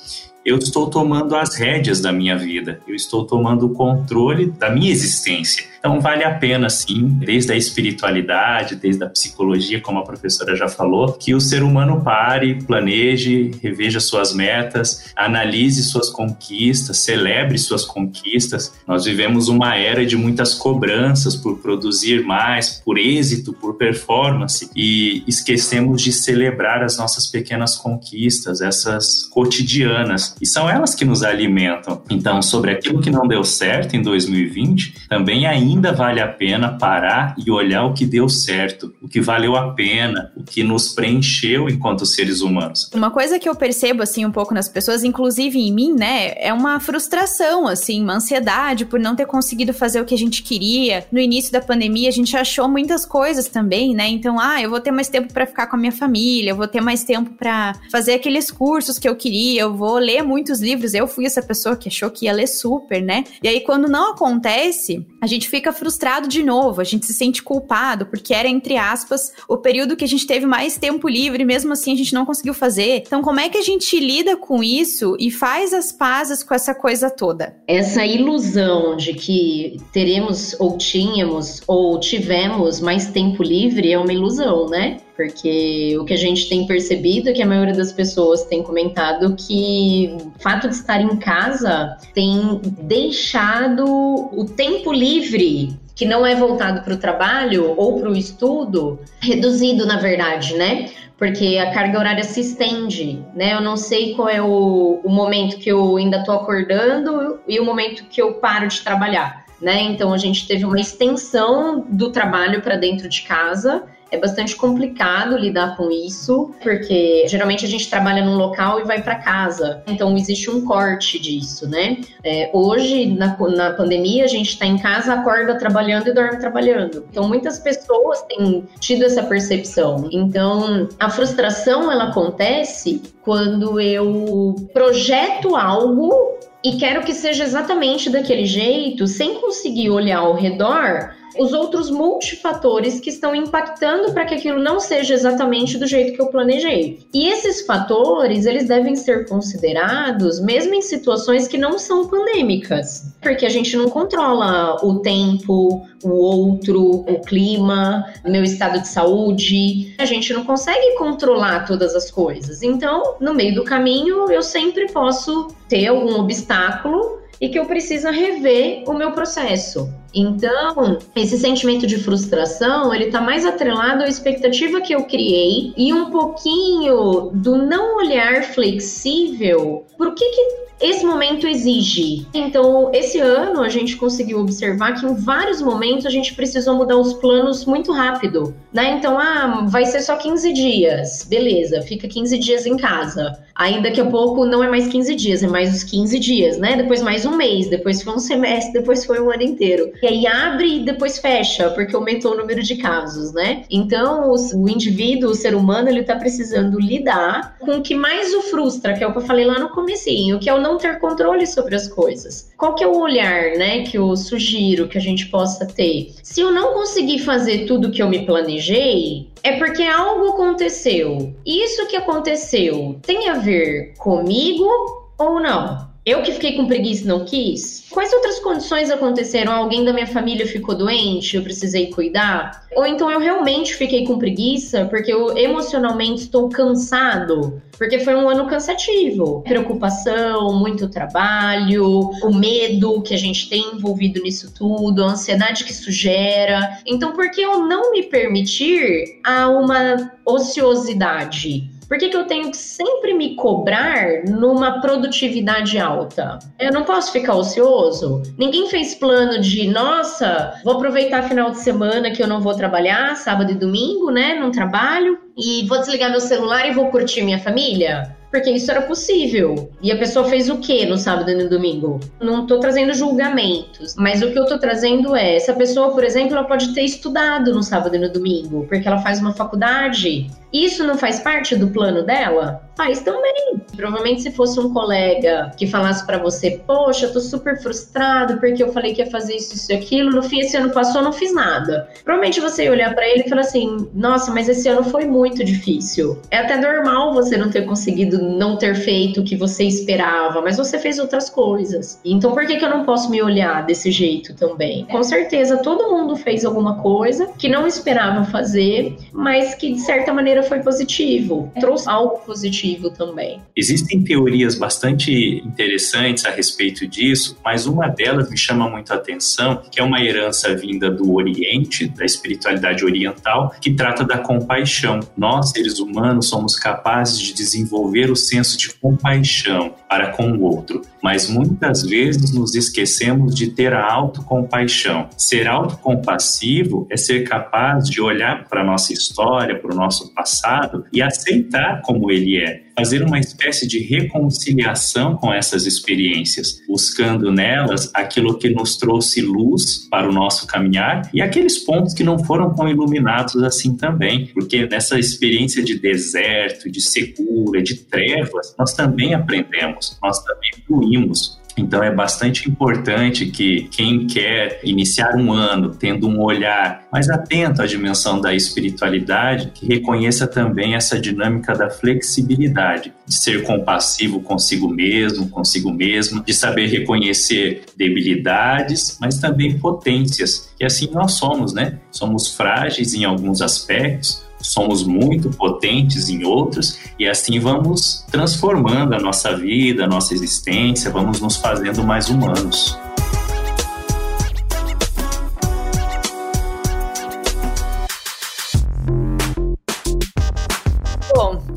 eu 0.44 0.58
estou 0.58 0.88
tomando 0.88 1.36
as 1.36 1.54
rédeas 1.56 2.00
da 2.00 2.12
minha 2.12 2.36
vida, 2.36 2.80
eu 2.86 2.94
estou 2.94 3.24
tomando 3.24 3.66
o 3.66 3.70
controle 3.70 4.50
da 4.50 4.70
minha 4.70 4.90
existência. 4.90 5.73
Então, 5.84 6.00
vale 6.00 6.24
a 6.24 6.30
pena, 6.30 6.70
sim, 6.70 7.08
desde 7.08 7.52
a 7.52 7.56
espiritualidade, 7.56 8.74
desde 8.74 9.04
a 9.04 9.06
psicologia, 9.06 9.82
como 9.82 9.98
a 9.98 10.02
professora 10.02 10.56
já 10.56 10.66
falou, 10.66 11.12
que 11.12 11.34
o 11.34 11.40
ser 11.42 11.62
humano 11.62 12.00
pare, 12.00 12.54
planeje, 12.64 13.50
reveja 13.62 14.00
suas 14.00 14.32
metas, 14.34 15.12
analise 15.14 15.82
suas 15.82 16.08
conquistas, 16.08 17.00
celebre 17.00 17.58
suas 17.58 17.84
conquistas. 17.84 18.72
Nós 18.88 19.04
vivemos 19.04 19.48
uma 19.48 19.76
era 19.76 20.06
de 20.06 20.16
muitas 20.16 20.54
cobranças 20.54 21.36
por 21.36 21.58
produzir 21.58 22.24
mais, 22.24 22.80
por 22.82 22.96
êxito, 22.96 23.52
por 23.52 23.74
performance, 23.74 24.70
e 24.74 25.22
esquecemos 25.26 26.00
de 26.00 26.14
celebrar 26.14 26.82
as 26.82 26.96
nossas 26.96 27.26
pequenas 27.26 27.76
conquistas, 27.76 28.62
essas 28.62 29.24
cotidianas, 29.24 30.34
e 30.40 30.46
são 30.46 30.66
elas 30.66 30.94
que 30.94 31.04
nos 31.04 31.22
alimentam. 31.22 32.00
Então, 32.08 32.40
sobre 32.40 32.70
aquilo 32.70 33.02
que 33.02 33.10
não 33.10 33.28
deu 33.28 33.44
certo 33.44 33.94
em 33.94 34.00
2020, 34.00 35.08
também 35.10 35.46
ainda 35.46 35.73
ainda 35.74 35.92
vale 35.92 36.20
a 36.20 36.28
pena 36.28 36.78
parar 36.78 37.34
e 37.36 37.50
olhar 37.50 37.84
o 37.84 37.92
que 37.92 38.06
deu 38.06 38.28
certo, 38.28 38.94
o 39.02 39.08
que 39.08 39.20
valeu 39.20 39.56
a 39.56 39.72
pena, 39.72 40.32
o 40.36 40.42
que 40.42 40.62
nos 40.62 40.88
preencheu 40.88 41.68
enquanto 41.68 42.06
seres 42.06 42.40
humanos. 42.40 42.90
Uma 42.94 43.10
coisa 43.10 43.38
que 43.38 43.48
eu 43.48 43.54
percebo 43.54 44.02
assim 44.02 44.24
um 44.24 44.30
pouco 44.30 44.54
nas 44.54 44.68
pessoas, 44.68 45.04
inclusive 45.04 45.58
em 45.58 45.72
mim, 45.72 45.92
né, 45.92 46.32
é 46.36 46.52
uma 46.52 46.80
frustração, 46.80 47.66
assim, 47.66 48.02
uma 48.02 48.14
ansiedade 48.14 48.86
por 48.86 49.00
não 49.00 49.16
ter 49.16 49.26
conseguido 49.26 49.72
fazer 49.72 50.00
o 50.00 50.04
que 50.04 50.14
a 50.14 50.18
gente 50.18 50.42
queria. 50.42 51.06
No 51.10 51.18
início 51.18 51.52
da 51.52 51.60
pandemia, 51.60 52.08
a 52.08 52.12
gente 52.12 52.36
achou 52.36 52.68
muitas 52.68 53.04
coisas 53.04 53.48
também, 53.48 53.94
né? 53.94 54.08
Então, 54.08 54.38
ah, 54.38 54.60
eu 54.60 54.70
vou 54.70 54.80
ter 54.80 54.90
mais 54.90 55.08
tempo 55.08 55.32
para 55.32 55.46
ficar 55.46 55.66
com 55.66 55.76
a 55.76 55.78
minha 55.78 55.92
família, 55.92 56.50
eu 56.50 56.56
vou 56.56 56.68
ter 56.68 56.80
mais 56.80 57.04
tempo 57.04 57.30
para 57.30 57.74
fazer 57.90 58.14
aqueles 58.14 58.50
cursos 58.50 58.98
que 58.98 59.08
eu 59.08 59.16
queria, 59.16 59.62
eu 59.62 59.74
vou 59.74 59.98
ler 59.98 60.22
muitos 60.22 60.60
livros. 60.60 60.94
Eu 60.94 61.06
fui 61.06 61.26
essa 61.26 61.42
pessoa 61.42 61.76
que 61.76 61.88
achou 61.88 62.10
que 62.10 62.26
ia 62.26 62.32
ler 62.32 62.46
super, 62.46 63.02
né? 63.02 63.24
E 63.42 63.48
aí 63.48 63.60
quando 63.60 63.88
não 63.88 64.12
acontece, 64.12 65.06
a 65.20 65.26
gente 65.26 65.48
fica 65.48 65.63
fica 65.64 65.72
frustrado 65.72 66.28
de 66.28 66.42
novo, 66.42 66.82
a 66.82 66.84
gente 66.84 67.06
se 67.06 67.14
sente 67.14 67.42
culpado, 67.42 68.04
porque 68.04 68.34
era, 68.34 68.46
entre 68.46 68.76
aspas, 68.76 69.32
o 69.48 69.56
período 69.56 69.96
que 69.96 70.04
a 70.04 70.08
gente 70.08 70.26
teve 70.26 70.44
mais 70.44 70.76
tempo 70.76 71.08
livre, 71.08 71.42
mesmo 71.42 71.72
assim 71.72 71.94
a 71.94 71.96
gente 71.96 72.12
não 72.12 72.26
conseguiu 72.26 72.52
fazer. 72.52 73.02
Então, 73.06 73.22
como 73.22 73.40
é 73.40 73.48
que 73.48 73.56
a 73.56 73.62
gente 73.62 73.98
lida 73.98 74.36
com 74.36 74.62
isso 74.62 75.16
e 75.18 75.30
faz 75.30 75.72
as 75.72 75.90
pazes 75.90 76.42
com 76.42 76.54
essa 76.54 76.74
coisa 76.74 77.08
toda? 77.08 77.56
Essa 77.66 78.04
ilusão 78.04 78.94
de 78.96 79.14
que 79.14 79.80
teremos 79.90 80.54
ou 80.60 80.76
tínhamos 80.76 81.62
ou 81.66 81.98
tivemos 81.98 82.80
mais 82.80 83.06
tempo 83.06 83.42
livre 83.42 83.90
é 83.90 83.98
uma 83.98 84.12
ilusão, 84.12 84.68
né? 84.68 84.98
Porque 85.16 85.96
o 85.98 86.04
que 86.04 86.12
a 86.12 86.16
gente 86.16 86.48
tem 86.48 86.66
percebido 86.66 87.28
é 87.28 87.32
que 87.32 87.42
a 87.42 87.46
maioria 87.46 87.74
das 87.74 87.92
pessoas 87.92 88.44
tem 88.44 88.62
comentado 88.62 89.36
que 89.36 90.16
o 90.20 90.42
fato 90.42 90.68
de 90.68 90.74
estar 90.74 91.00
em 91.00 91.16
casa 91.16 91.96
tem 92.12 92.60
deixado 92.62 93.84
o 93.86 94.44
tempo 94.44 94.92
livre 94.92 95.78
que 95.94 96.04
não 96.04 96.26
é 96.26 96.34
voltado 96.34 96.82
para 96.82 96.94
o 96.94 96.96
trabalho 96.96 97.74
ou 97.76 98.00
para 98.00 98.10
o 98.10 98.16
estudo, 98.16 98.98
reduzido, 99.20 99.86
na 99.86 99.96
verdade, 99.96 100.54
né? 100.56 100.90
Porque 101.16 101.58
a 101.58 101.72
carga 101.72 101.98
horária 101.98 102.24
se 102.24 102.40
estende, 102.40 103.22
né? 103.34 103.54
Eu 103.54 103.60
não 103.60 103.76
sei 103.76 104.14
qual 104.14 104.28
é 104.28 104.42
o, 104.42 105.00
o 105.04 105.08
momento 105.08 105.58
que 105.58 105.70
eu 105.70 105.96
ainda 105.96 106.18
estou 106.18 106.34
acordando 106.34 107.38
e 107.46 107.60
o 107.60 107.64
momento 107.64 108.04
que 108.06 108.20
eu 108.20 108.34
paro 108.34 108.66
de 108.66 108.80
trabalhar. 108.80 109.43
Né? 109.60 109.82
Então 109.82 110.12
a 110.12 110.18
gente 110.18 110.46
teve 110.46 110.64
uma 110.64 110.80
extensão 110.80 111.86
do 111.88 112.10
trabalho 112.10 112.60
para 112.60 112.76
dentro 112.76 113.08
de 113.08 113.22
casa 113.22 113.84
é 114.14 114.18
bastante 114.18 114.54
complicado 114.54 115.36
lidar 115.36 115.76
com 115.76 115.90
isso, 115.90 116.52
porque 116.62 117.26
geralmente 117.26 117.64
a 117.64 117.68
gente 117.68 117.90
trabalha 117.90 118.24
num 118.24 118.36
local 118.36 118.80
e 118.80 118.84
vai 118.84 119.02
para 119.02 119.16
casa. 119.16 119.82
Então 119.88 120.16
existe 120.16 120.48
um 120.48 120.64
corte 120.64 121.18
disso, 121.18 121.68
né? 121.68 121.98
É, 122.22 122.48
hoje, 122.52 123.06
na, 123.06 123.36
na 123.36 123.72
pandemia, 123.72 124.24
a 124.24 124.28
gente 124.28 124.50
está 124.50 124.66
em 124.66 124.78
casa, 124.78 125.14
acorda 125.14 125.58
trabalhando 125.58 126.08
e 126.08 126.12
dorme 126.12 126.38
trabalhando. 126.38 127.04
Então 127.10 127.26
muitas 127.28 127.58
pessoas 127.58 128.22
têm 128.22 128.64
tido 128.78 129.04
essa 129.04 129.22
percepção. 129.22 130.08
Então 130.12 130.88
a 130.98 131.10
frustração 131.10 131.90
ela 131.90 132.04
acontece 132.04 133.02
quando 133.22 133.80
eu 133.80 134.54
projeto 134.72 135.56
algo 135.56 136.38
e 136.64 136.76
quero 136.76 137.02
que 137.02 137.12
seja 137.12 137.44
exatamente 137.44 138.08
daquele 138.08 138.46
jeito, 138.46 139.06
sem 139.06 139.34
conseguir 139.34 139.90
olhar 139.90 140.20
ao 140.20 140.34
redor 140.34 141.14
os 141.38 141.52
outros 141.52 141.90
multifatores 141.90 143.00
que 143.00 143.10
estão 143.10 143.34
impactando 143.34 144.12
para 144.12 144.24
que 144.24 144.34
aquilo 144.34 144.62
não 144.62 144.80
seja 144.80 145.14
exatamente 145.14 145.78
do 145.78 145.86
jeito 145.86 146.14
que 146.14 146.22
eu 146.22 146.28
planejei. 146.28 147.06
E 147.12 147.28
esses 147.28 147.66
fatores, 147.66 148.46
eles 148.46 148.68
devem 148.68 148.96
ser 148.96 149.28
considerados 149.28 150.40
mesmo 150.40 150.74
em 150.74 150.82
situações 150.82 151.48
que 151.48 151.58
não 151.58 151.78
são 151.78 152.08
pandêmicas, 152.08 153.12
porque 153.20 153.46
a 153.46 153.48
gente 153.48 153.76
não 153.76 153.88
controla 153.88 154.76
o 154.84 155.00
tempo, 155.00 155.86
o 156.02 156.10
outro, 156.10 157.04
o 157.08 157.20
clima, 157.20 158.04
meu 158.24 158.42
estado 158.42 158.80
de 158.80 158.88
saúde. 158.88 159.94
A 159.98 160.04
gente 160.04 160.32
não 160.32 160.44
consegue 160.44 160.96
controlar 160.96 161.66
todas 161.66 161.94
as 161.94 162.10
coisas. 162.10 162.62
Então, 162.62 163.16
no 163.20 163.34
meio 163.34 163.54
do 163.54 163.64
caminho, 163.64 164.30
eu 164.30 164.42
sempre 164.42 164.90
posso 164.92 165.48
ter 165.68 165.86
algum 165.86 166.20
obstáculo 166.20 167.18
e 167.40 167.48
que 167.48 167.58
eu 167.58 167.66
preciso 167.66 168.08
rever 168.10 168.84
o 168.86 168.94
meu 168.94 169.12
processo. 169.12 169.92
Então, 170.14 170.98
esse 171.16 171.36
sentimento 171.38 171.86
de 171.86 171.98
frustração, 171.98 172.94
ele 172.94 173.06
tá 173.06 173.20
mais 173.20 173.44
atrelado 173.44 174.04
à 174.04 174.08
expectativa 174.08 174.80
que 174.80 174.94
eu 174.94 175.04
criei 175.04 175.72
e 175.76 175.92
um 175.92 176.10
pouquinho 176.10 177.30
do 177.34 177.56
não 177.56 177.96
olhar 177.96 178.44
flexível. 178.44 179.84
Por 179.96 180.14
que 180.14 180.24
que 180.24 180.64
esse 180.80 181.06
momento 181.06 181.46
exige. 181.46 182.26
Então, 182.34 182.90
esse 182.92 183.18
ano 183.18 183.62
a 183.62 183.68
gente 183.68 183.96
conseguiu 183.96 184.40
observar 184.40 184.94
que 184.94 185.06
em 185.06 185.14
vários 185.14 185.62
momentos 185.62 186.04
a 186.04 186.10
gente 186.10 186.34
precisou 186.34 186.76
mudar 186.76 186.96
os 186.96 187.14
planos 187.14 187.64
muito 187.64 187.92
rápido, 187.92 188.54
né? 188.72 188.96
Então, 188.98 189.18
ah, 189.18 189.64
vai 189.68 189.86
ser 189.86 190.00
só 190.00 190.16
15 190.16 190.52
dias. 190.52 191.24
Beleza, 191.28 191.80
fica 191.82 192.08
15 192.08 192.38
dias 192.38 192.66
em 192.66 192.76
casa. 192.76 193.38
Aí 193.54 193.82
daqui 193.82 194.00
a 194.00 194.06
pouco 194.06 194.44
não 194.44 194.64
é 194.64 194.68
mais 194.68 194.88
15 194.88 195.14
dias, 195.14 195.42
é 195.42 195.46
mais 195.46 195.72
os 195.74 195.84
15 195.84 196.18
dias, 196.18 196.58
né? 196.58 196.76
Depois 196.76 197.00
mais 197.00 197.24
um 197.24 197.36
mês, 197.36 197.68
depois 197.68 198.02
foi 198.02 198.12
um 198.12 198.18
semestre, 198.18 198.72
depois 198.72 199.04
foi 199.04 199.20
um 199.20 199.30
ano 199.30 199.42
inteiro. 199.42 199.92
E 200.04 200.06
aí 200.06 200.26
abre 200.26 200.76
e 200.76 200.84
depois 200.84 201.18
fecha, 201.18 201.70
porque 201.70 201.96
aumentou 201.96 202.32
o 202.32 202.36
número 202.36 202.62
de 202.62 202.76
casos, 202.76 203.32
né? 203.32 203.64
Então, 203.70 204.30
o 204.30 204.68
indivíduo, 204.68 205.30
o 205.30 205.34
ser 205.34 205.54
humano, 205.54 205.88
ele 205.88 206.02
tá 206.02 206.16
precisando 206.16 206.78
lidar 206.78 207.56
com 207.58 207.78
o 207.78 207.82
que 207.82 207.94
mais 207.94 208.34
o 208.34 208.42
frustra, 208.42 208.92
que 208.92 209.02
é 209.02 209.06
o 209.06 209.12
que 209.12 209.18
eu 209.18 209.22
falei 209.22 209.46
lá 209.46 209.58
no 209.58 209.70
comecinho, 209.70 210.38
que 210.38 210.50
é 210.50 210.54
o 210.54 210.60
não 210.60 210.76
ter 210.76 211.00
controle 211.00 211.46
sobre 211.46 211.74
as 211.74 211.88
coisas. 211.88 212.52
Qual 212.58 212.74
que 212.74 212.84
é 212.84 212.86
o 212.86 212.98
olhar, 212.98 213.56
né, 213.56 213.82
que 213.84 213.96
eu 213.96 214.14
sugiro 214.14 214.88
que 214.88 214.98
a 214.98 215.00
gente 215.00 215.28
possa 215.28 215.64
ter? 215.64 216.12
Se 216.22 216.42
eu 216.42 216.52
não 216.52 216.74
conseguir 216.74 217.20
fazer 217.20 217.64
tudo 217.64 217.90
que 217.90 218.02
eu 218.02 218.08
me 218.10 218.26
planejei, 218.26 219.30
é 219.42 219.52
porque 219.52 219.84
algo 219.84 220.34
aconteceu. 220.34 221.34
Isso 221.46 221.86
que 221.86 221.96
aconteceu 221.96 222.98
tem 223.00 223.30
a 223.30 223.38
ver 223.38 223.94
comigo 223.96 224.68
ou 225.16 225.40
não? 225.40 225.93
Eu 226.06 226.22
que 226.22 226.32
fiquei 226.32 226.54
com 226.54 226.66
preguiça 226.66 227.08
não 227.08 227.24
quis? 227.24 227.86
Quais 227.90 228.12
outras 228.12 228.38
condições 228.40 228.90
aconteceram? 228.90 229.52
Alguém 229.52 229.84
da 229.84 229.92
minha 229.92 230.06
família 230.06 230.46
ficou 230.46 230.74
doente, 230.74 231.34
eu 231.34 231.42
precisei 231.42 231.86
cuidar? 231.86 232.66
Ou 232.76 232.84
então 232.84 233.10
eu 233.10 233.18
realmente 233.18 233.74
fiquei 233.74 234.04
com 234.04 234.18
preguiça 234.18 234.84
porque 234.84 235.10
eu 235.10 235.36
emocionalmente 235.38 236.22
estou 236.22 236.50
cansado? 236.50 237.62
Porque 237.78 238.00
foi 238.00 238.14
um 238.14 238.28
ano 238.28 238.46
cansativo. 238.46 239.42
Preocupação, 239.42 240.58
muito 240.58 240.88
trabalho, 240.88 242.10
o 242.22 242.34
medo 242.34 243.00
que 243.00 243.14
a 243.14 243.18
gente 243.18 243.48
tem 243.48 243.74
envolvido 243.74 244.20
nisso 244.20 244.52
tudo, 244.52 245.02
a 245.02 245.12
ansiedade 245.12 245.64
que 245.64 245.72
isso 245.72 245.90
gera. 245.90 246.80
Então, 246.86 247.12
por 247.12 247.30
que 247.30 247.40
eu 247.40 247.66
não 247.66 247.92
me 247.92 248.02
permitir 248.02 249.20
a 249.24 249.48
uma 249.48 250.12
ociosidade? 250.26 251.70
Por 251.88 251.98
que, 251.98 252.08
que 252.08 252.16
eu 252.16 252.26
tenho 252.26 252.50
que 252.50 252.56
sempre 252.56 253.14
me 253.14 253.36
cobrar 253.36 254.24
numa 254.26 254.80
produtividade 254.80 255.78
alta? 255.78 256.38
Eu 256.58 256.72
não 256.72 256.84
posso 256.84 257.12
ficar 257.12 257.34
ocioso? 257.34 258.22
Ninguém 258.38 258.68
fez 258.68 258.94
plano 258.94 259.40
de, 259.40 259.68
nossa, 259.68 260.60
vou 260.64 260.74
aproveitar 260.74 261.28
final 261.28 261.50
de 261.50 261.58
semana 261.58 262.10
que 262.10 262.22
eu 262.22 262.26
não 262.26 262.40
vou 262.40 262.54
trabalhar, 262.54 263.16
sábado 263.16 263.52
e 263.52 263.54
domingo, 263.54 264.10
né? 264.10 264.34
Não 264.34 264.50
trabalho, 264.50 265.18
e 265.36 265.66
vou 265.66 265.78
desligar 265.78 266.10
meu 266.10 266.20
celular 266.20 266.68
e 266.68 266.74
vou 266.74 266.90
curtir 266.90 267.22
minha 267.22 267.38
família? 267.38 268.16
Porque 268.34 268.50
isso 268.50 268.68
era 268.68 268.82
possível. 268.82 269.70
E 269.80 269.92
a 269.92 269.96
pessoa 269.96 270.28
fez 270.28 270.50
o 270.50 270.58
que 270.58 270.84
no 270.86 270.98
sábado 270.98 271.30
e 271.30 271.36
no 271.36 271.48
domingo? 271.48 272.00
Não 272.20 272.48
tô 272.48 272.58
trazendo 272.58 272.92
julgamentos, 272.92 273.94
mas 273.96 274.22
o 274.22 274.32
que 274.32 274.36
eu 274.36 274.44
tô 274.44 274.58
trazendo 274.58 275.14
é, 275.14 275.36
essa 275.36 275.52
pessoa, 275.52 275.92
por 275.92 276.02
exemplo, 276.02 276.34
ela 276.36 276.42
pode 276.42 276.74
ter 276.74 276.82
estudado 276.82 277.54
no 277.54 277.62
sábado 277.62 277.94
e 277.94 277.98
no 278.00 278.10
domingo, 278.10 278.66
porque 278.68 278.88
ela 278.88 278.98
faz 278.98 279.20
uma 279.20 279.32
faculdade. 279.32 280.28
Isso 280.52 280.84
não 280.84 280.98
faz 280.98 281.20
parte 281.20 281.54
do 281.54 281.68
plano 281.68 282.02
dela? 282.02 282.60
Faz 282.76 283.00
também. 283.00 283.60
Provavelmente 283.76 284.22
se 284.22 284.30
fosse 284.32 284.58
um 284.58 284.72
colega 284.72 285.52
que 285.56 285.66
falasse 285.66 286.04
para 286.04 286.18
você, 286.18 286.62
poxa, 286.66 287.08
tô 287.08 287.20
super 287.20 287.60
frustrado 287.60 288.38
porque 288.38 288.62
eu 288.62 288.72
falei 288.72 288.94
que 288.94 289.02
ia 289.02 289.10
fazer 289.10 289.36
isso, 289.36 289.54
isso 289.54 289.72
e 289.72 289.76
aquilo, 289.76 290.10
no 290.10 290.22
fim 290.22 290.40
esse 290.40 290.56
ano 290.56 290.70
passou, 290.70 291.02
não 291.02 291.12
fiz 291.12 291.32
nada. 291.34 291.88
Provavelmente 292.04 292.40
você 292.40 292.64
ia 292.64 292.70
olhar 292.70 292.94
para 292.94 293.08
ele 293.08 293.24
e 293.24 293.28
falar 293.28 293.42
assim, 293.42 293.88
nossa, 293.94 294.32
mas 294.32 294.48
esse 294.48 294.68
ano 294.68 294.84
foi 294.84 295.04
muito 295.06 295.44
difícil. 295.44 296.20
É 296.30 296.38
até 296.38 296.56
normal 296.56 297.14
você 297.14 297.36
não 297.36 297.50
ter 297.50 297.62
conseguido 297.62 298.18
não 298.18 298.56
ter 298.56 298.74
feito 298.74 299.20
o 299.20 299.24
que 299.24 299.36
você 299.36 299.64
esperava, 299.64 300.40
mas 300.40 300.56
você 300.56 300.78
fez 300.78 300.98
outras 300.98 301.30
coisas. 301.30 302.00
Então 302.04 302.32
por 302.32 302.46
que, 302.46 302.56
que 302.56 302.64
eu 302.64 302.70
não 302.70 302.84
posso 302.84 303.10
me 303.10 303.22
olhar 303.22 303.64
desse 303.64 303.90
jeito 303.90 304.34
também? 304.34 304.84
Com 304.86 305.02
certeza 305.02 305.58
todo 305.58 305.90
mundo 305.90 306.16
fez 306.16 306.44
alguma 306.44 306.80
coisa 306.80 307.28
que 307.38 307.48
não 307.48 307.66
esperava 307.66 308.24
fazer, 308.24 308.96
mas 309.12 309.54
que 309.54 309.72
de 309.72 309.80
certa 309.80 310.12
maneira 310.12 310.42
foi 310.42 310.60
positivo. 310.60 311.52
Trouxe 311.60 311.88
algo 311.88 312.18
positivo 312.18 312.63
também. 312.90 313.40
Existem 313.56 314.02
teorias 314.02 314.54
bastante 314.54 315.42
interessantes 315.44 316.24
a 316.24 316.30
respeito 316.30 316.86
disso, 316.86 317.38
mas 317.44 317.66
uma 317.66 317.88
delas 317.88 318.30
me 318.30 318.36
chama 318.36 318.68
muito 318.68 318.92
a 318.92 318.96
atenção, 318.96 319.62
que 319.70 319.80
é 319.80 319.82
uma 319.82 320.02
herança 320.02 320.54
vinda 320.54 320.90
do 320.90 321.12
Oriente, 321.12 321.86
da 321.86 322.04
espiritualidade 322.04 322.84
oriental, 322.84 323.54
que 323.60 323.74
trata 323.74 324.04
da 324.04 324.18
compaixão. 324.18 325.00
Nós, 325.16 325.50
seres 325.50 325.78
humanos, 325.78 326.28
somos 326.28 326.56
capazes 326.56 327.18
de 327.18 327.34
desenvolver 327.34 328.10
o 328.10 328.16
senso 328.16 328.56
de 328.56 328.72
compaixão 328.74 329.74
para 329.88 330.12
com 330.12 330.32
o 330.32 330.42
outro, 330.42 330.82
mas 331.04 331.28
muitas 331.28 331.82
vezes 331.82 332.32
nos 332.32 332.54
esquecemos 332.54 333.34
de 333.34 333.48
ter 333.48 333.74
a 333.74 333.92
autocompaixão. 333.92 335.10
Ser 335.18 335.46
autocompassivo 335.46 336.86
é 336.88 336.96
ser 336.96 337.28
capaz 337.28 337.90
de 337.90 338.00
olhar 338.00 338.48
para 338.48 338.62
a 338.62 338.64
nossa 338.64 338.90
história, 338.90 339.60
para 339.60 339.70
o 339.70 339.76
nosso 339.76 340.14
passado 340.14 340.86
e 340.90 341.02
aceitar 341.02 341.82
como 341.82 342.10
ele 342.10 342.38
é, 342.38 342.62
fazer 342.76 343.02
uma 343.02 343.18
espécie 343.18 343.66
de 343.66 343.78
reconciliação 343.78 345.16
com 345.16 345.32
essas 345.32 345.66
experiências, 345.66 346.60
buscando 346.66 347.30
nelas 347.30 347.90
aquilo 347.94 348.38
que 348.38 348.50
nos 348.50 348.76
trouxe 348.76 349.22
luz 349.22 349.88
para 349.90 350.08
o 350.08 350.12
nosso 350.12 350.46
caminhar 350.46 351.08
e 351.12 351.22
aqueles 351.22 351.58
pontos 351.58 351.94
que 351.94 352.02
não 352.02 352.18
foram 352.18 352.54
tão 352.54 352.68
iluminados 352.68 353.42
assim 353.42 353.76
também, 353.76 354.26
porque 354.26 354.66
nessa 354.66 354.98
experiência 354.98 355.62
de 355.62 355.78
deserto, 355.78 356.70
de 356.70 356.80
secura, 356.80 357.62
de 357.62 357.76
trevas, 357.76 358.54
nós 358.58 358.74
também 358.74 359.14
aprendemos, 359.14 359.96
nós 360.02 360.22
também 360.24 360.50
fluímos. 360.66 361.43
Então 361.56 361.82
é 361.82 361.90
bastante 361.90 362.48
importante 362.48 363.26
que 363.26 363.68
quem 363.70 364.06
quer 364.06 364.60
iniciar 364.64 365.14
um 365.16 365.32
ano 365.32 365.74
tendo 365.74 366.08
um 366.08 366.20
olhar 366.20 366.86
mais 366.92 367.08
atento 367.08 367.62
à 367.62 367.66
dimensão 367.66 368.20
da 368.20 368.34
espiritualidade, 368.34 369.50
que 369.54 369.66
reconheça 369.66 370.26
também 370.26 370.74
essa 370.74 370.98
dinâmica 371.00 371.54
da 371.54 371.70
flexibilidade, 371.70 372.92
de 373.06 373.14
ser 373.14 373.42
compassivo 373.44 374.20
consigo 374.20 374.68
mesmo, 374.68 375.28
consigo 375.28 375.72
mesmo, 375.72 376.22
de 376.22 376.34
saber 376.34 376.66
reconhecer 376.66 377.64
debilidades, 377.76 378.98
mas 379.00 379.18
também 379.18 379.58
potências. 379.58 380.52
E 380.58 380.64
assim 380.64 380.90
nós 380.92 381.12
somos, 381.12 381.52
né? 381.52 381.78
Somos 381.90 382.34
frágeis 382.34 382.94
em 382.94 383.04
alguns 383.04 383.40
aspectos, 383.40 384.24
somos 384.44 384.84
muito 384.84 385.30
potentes 385.30 386.08
em 386.08 386.24
outros 386.24 386.78
e 386.98 387.06
assim 387.06 387.38
vamos 387.38 388.04
transformando 388.10 388.94
a 388.94 388.98
nossa 388.98 389.36
vida, 389.36 389.84
a 389.84 389.88
nossa 389.88 390.14
existência, 390.14 390.90
vamos 390.90 391.20
nos 391.20 391.36
fazendo 391.36 391.82
mais 391.82 392.08
humanos. 392.08 392.78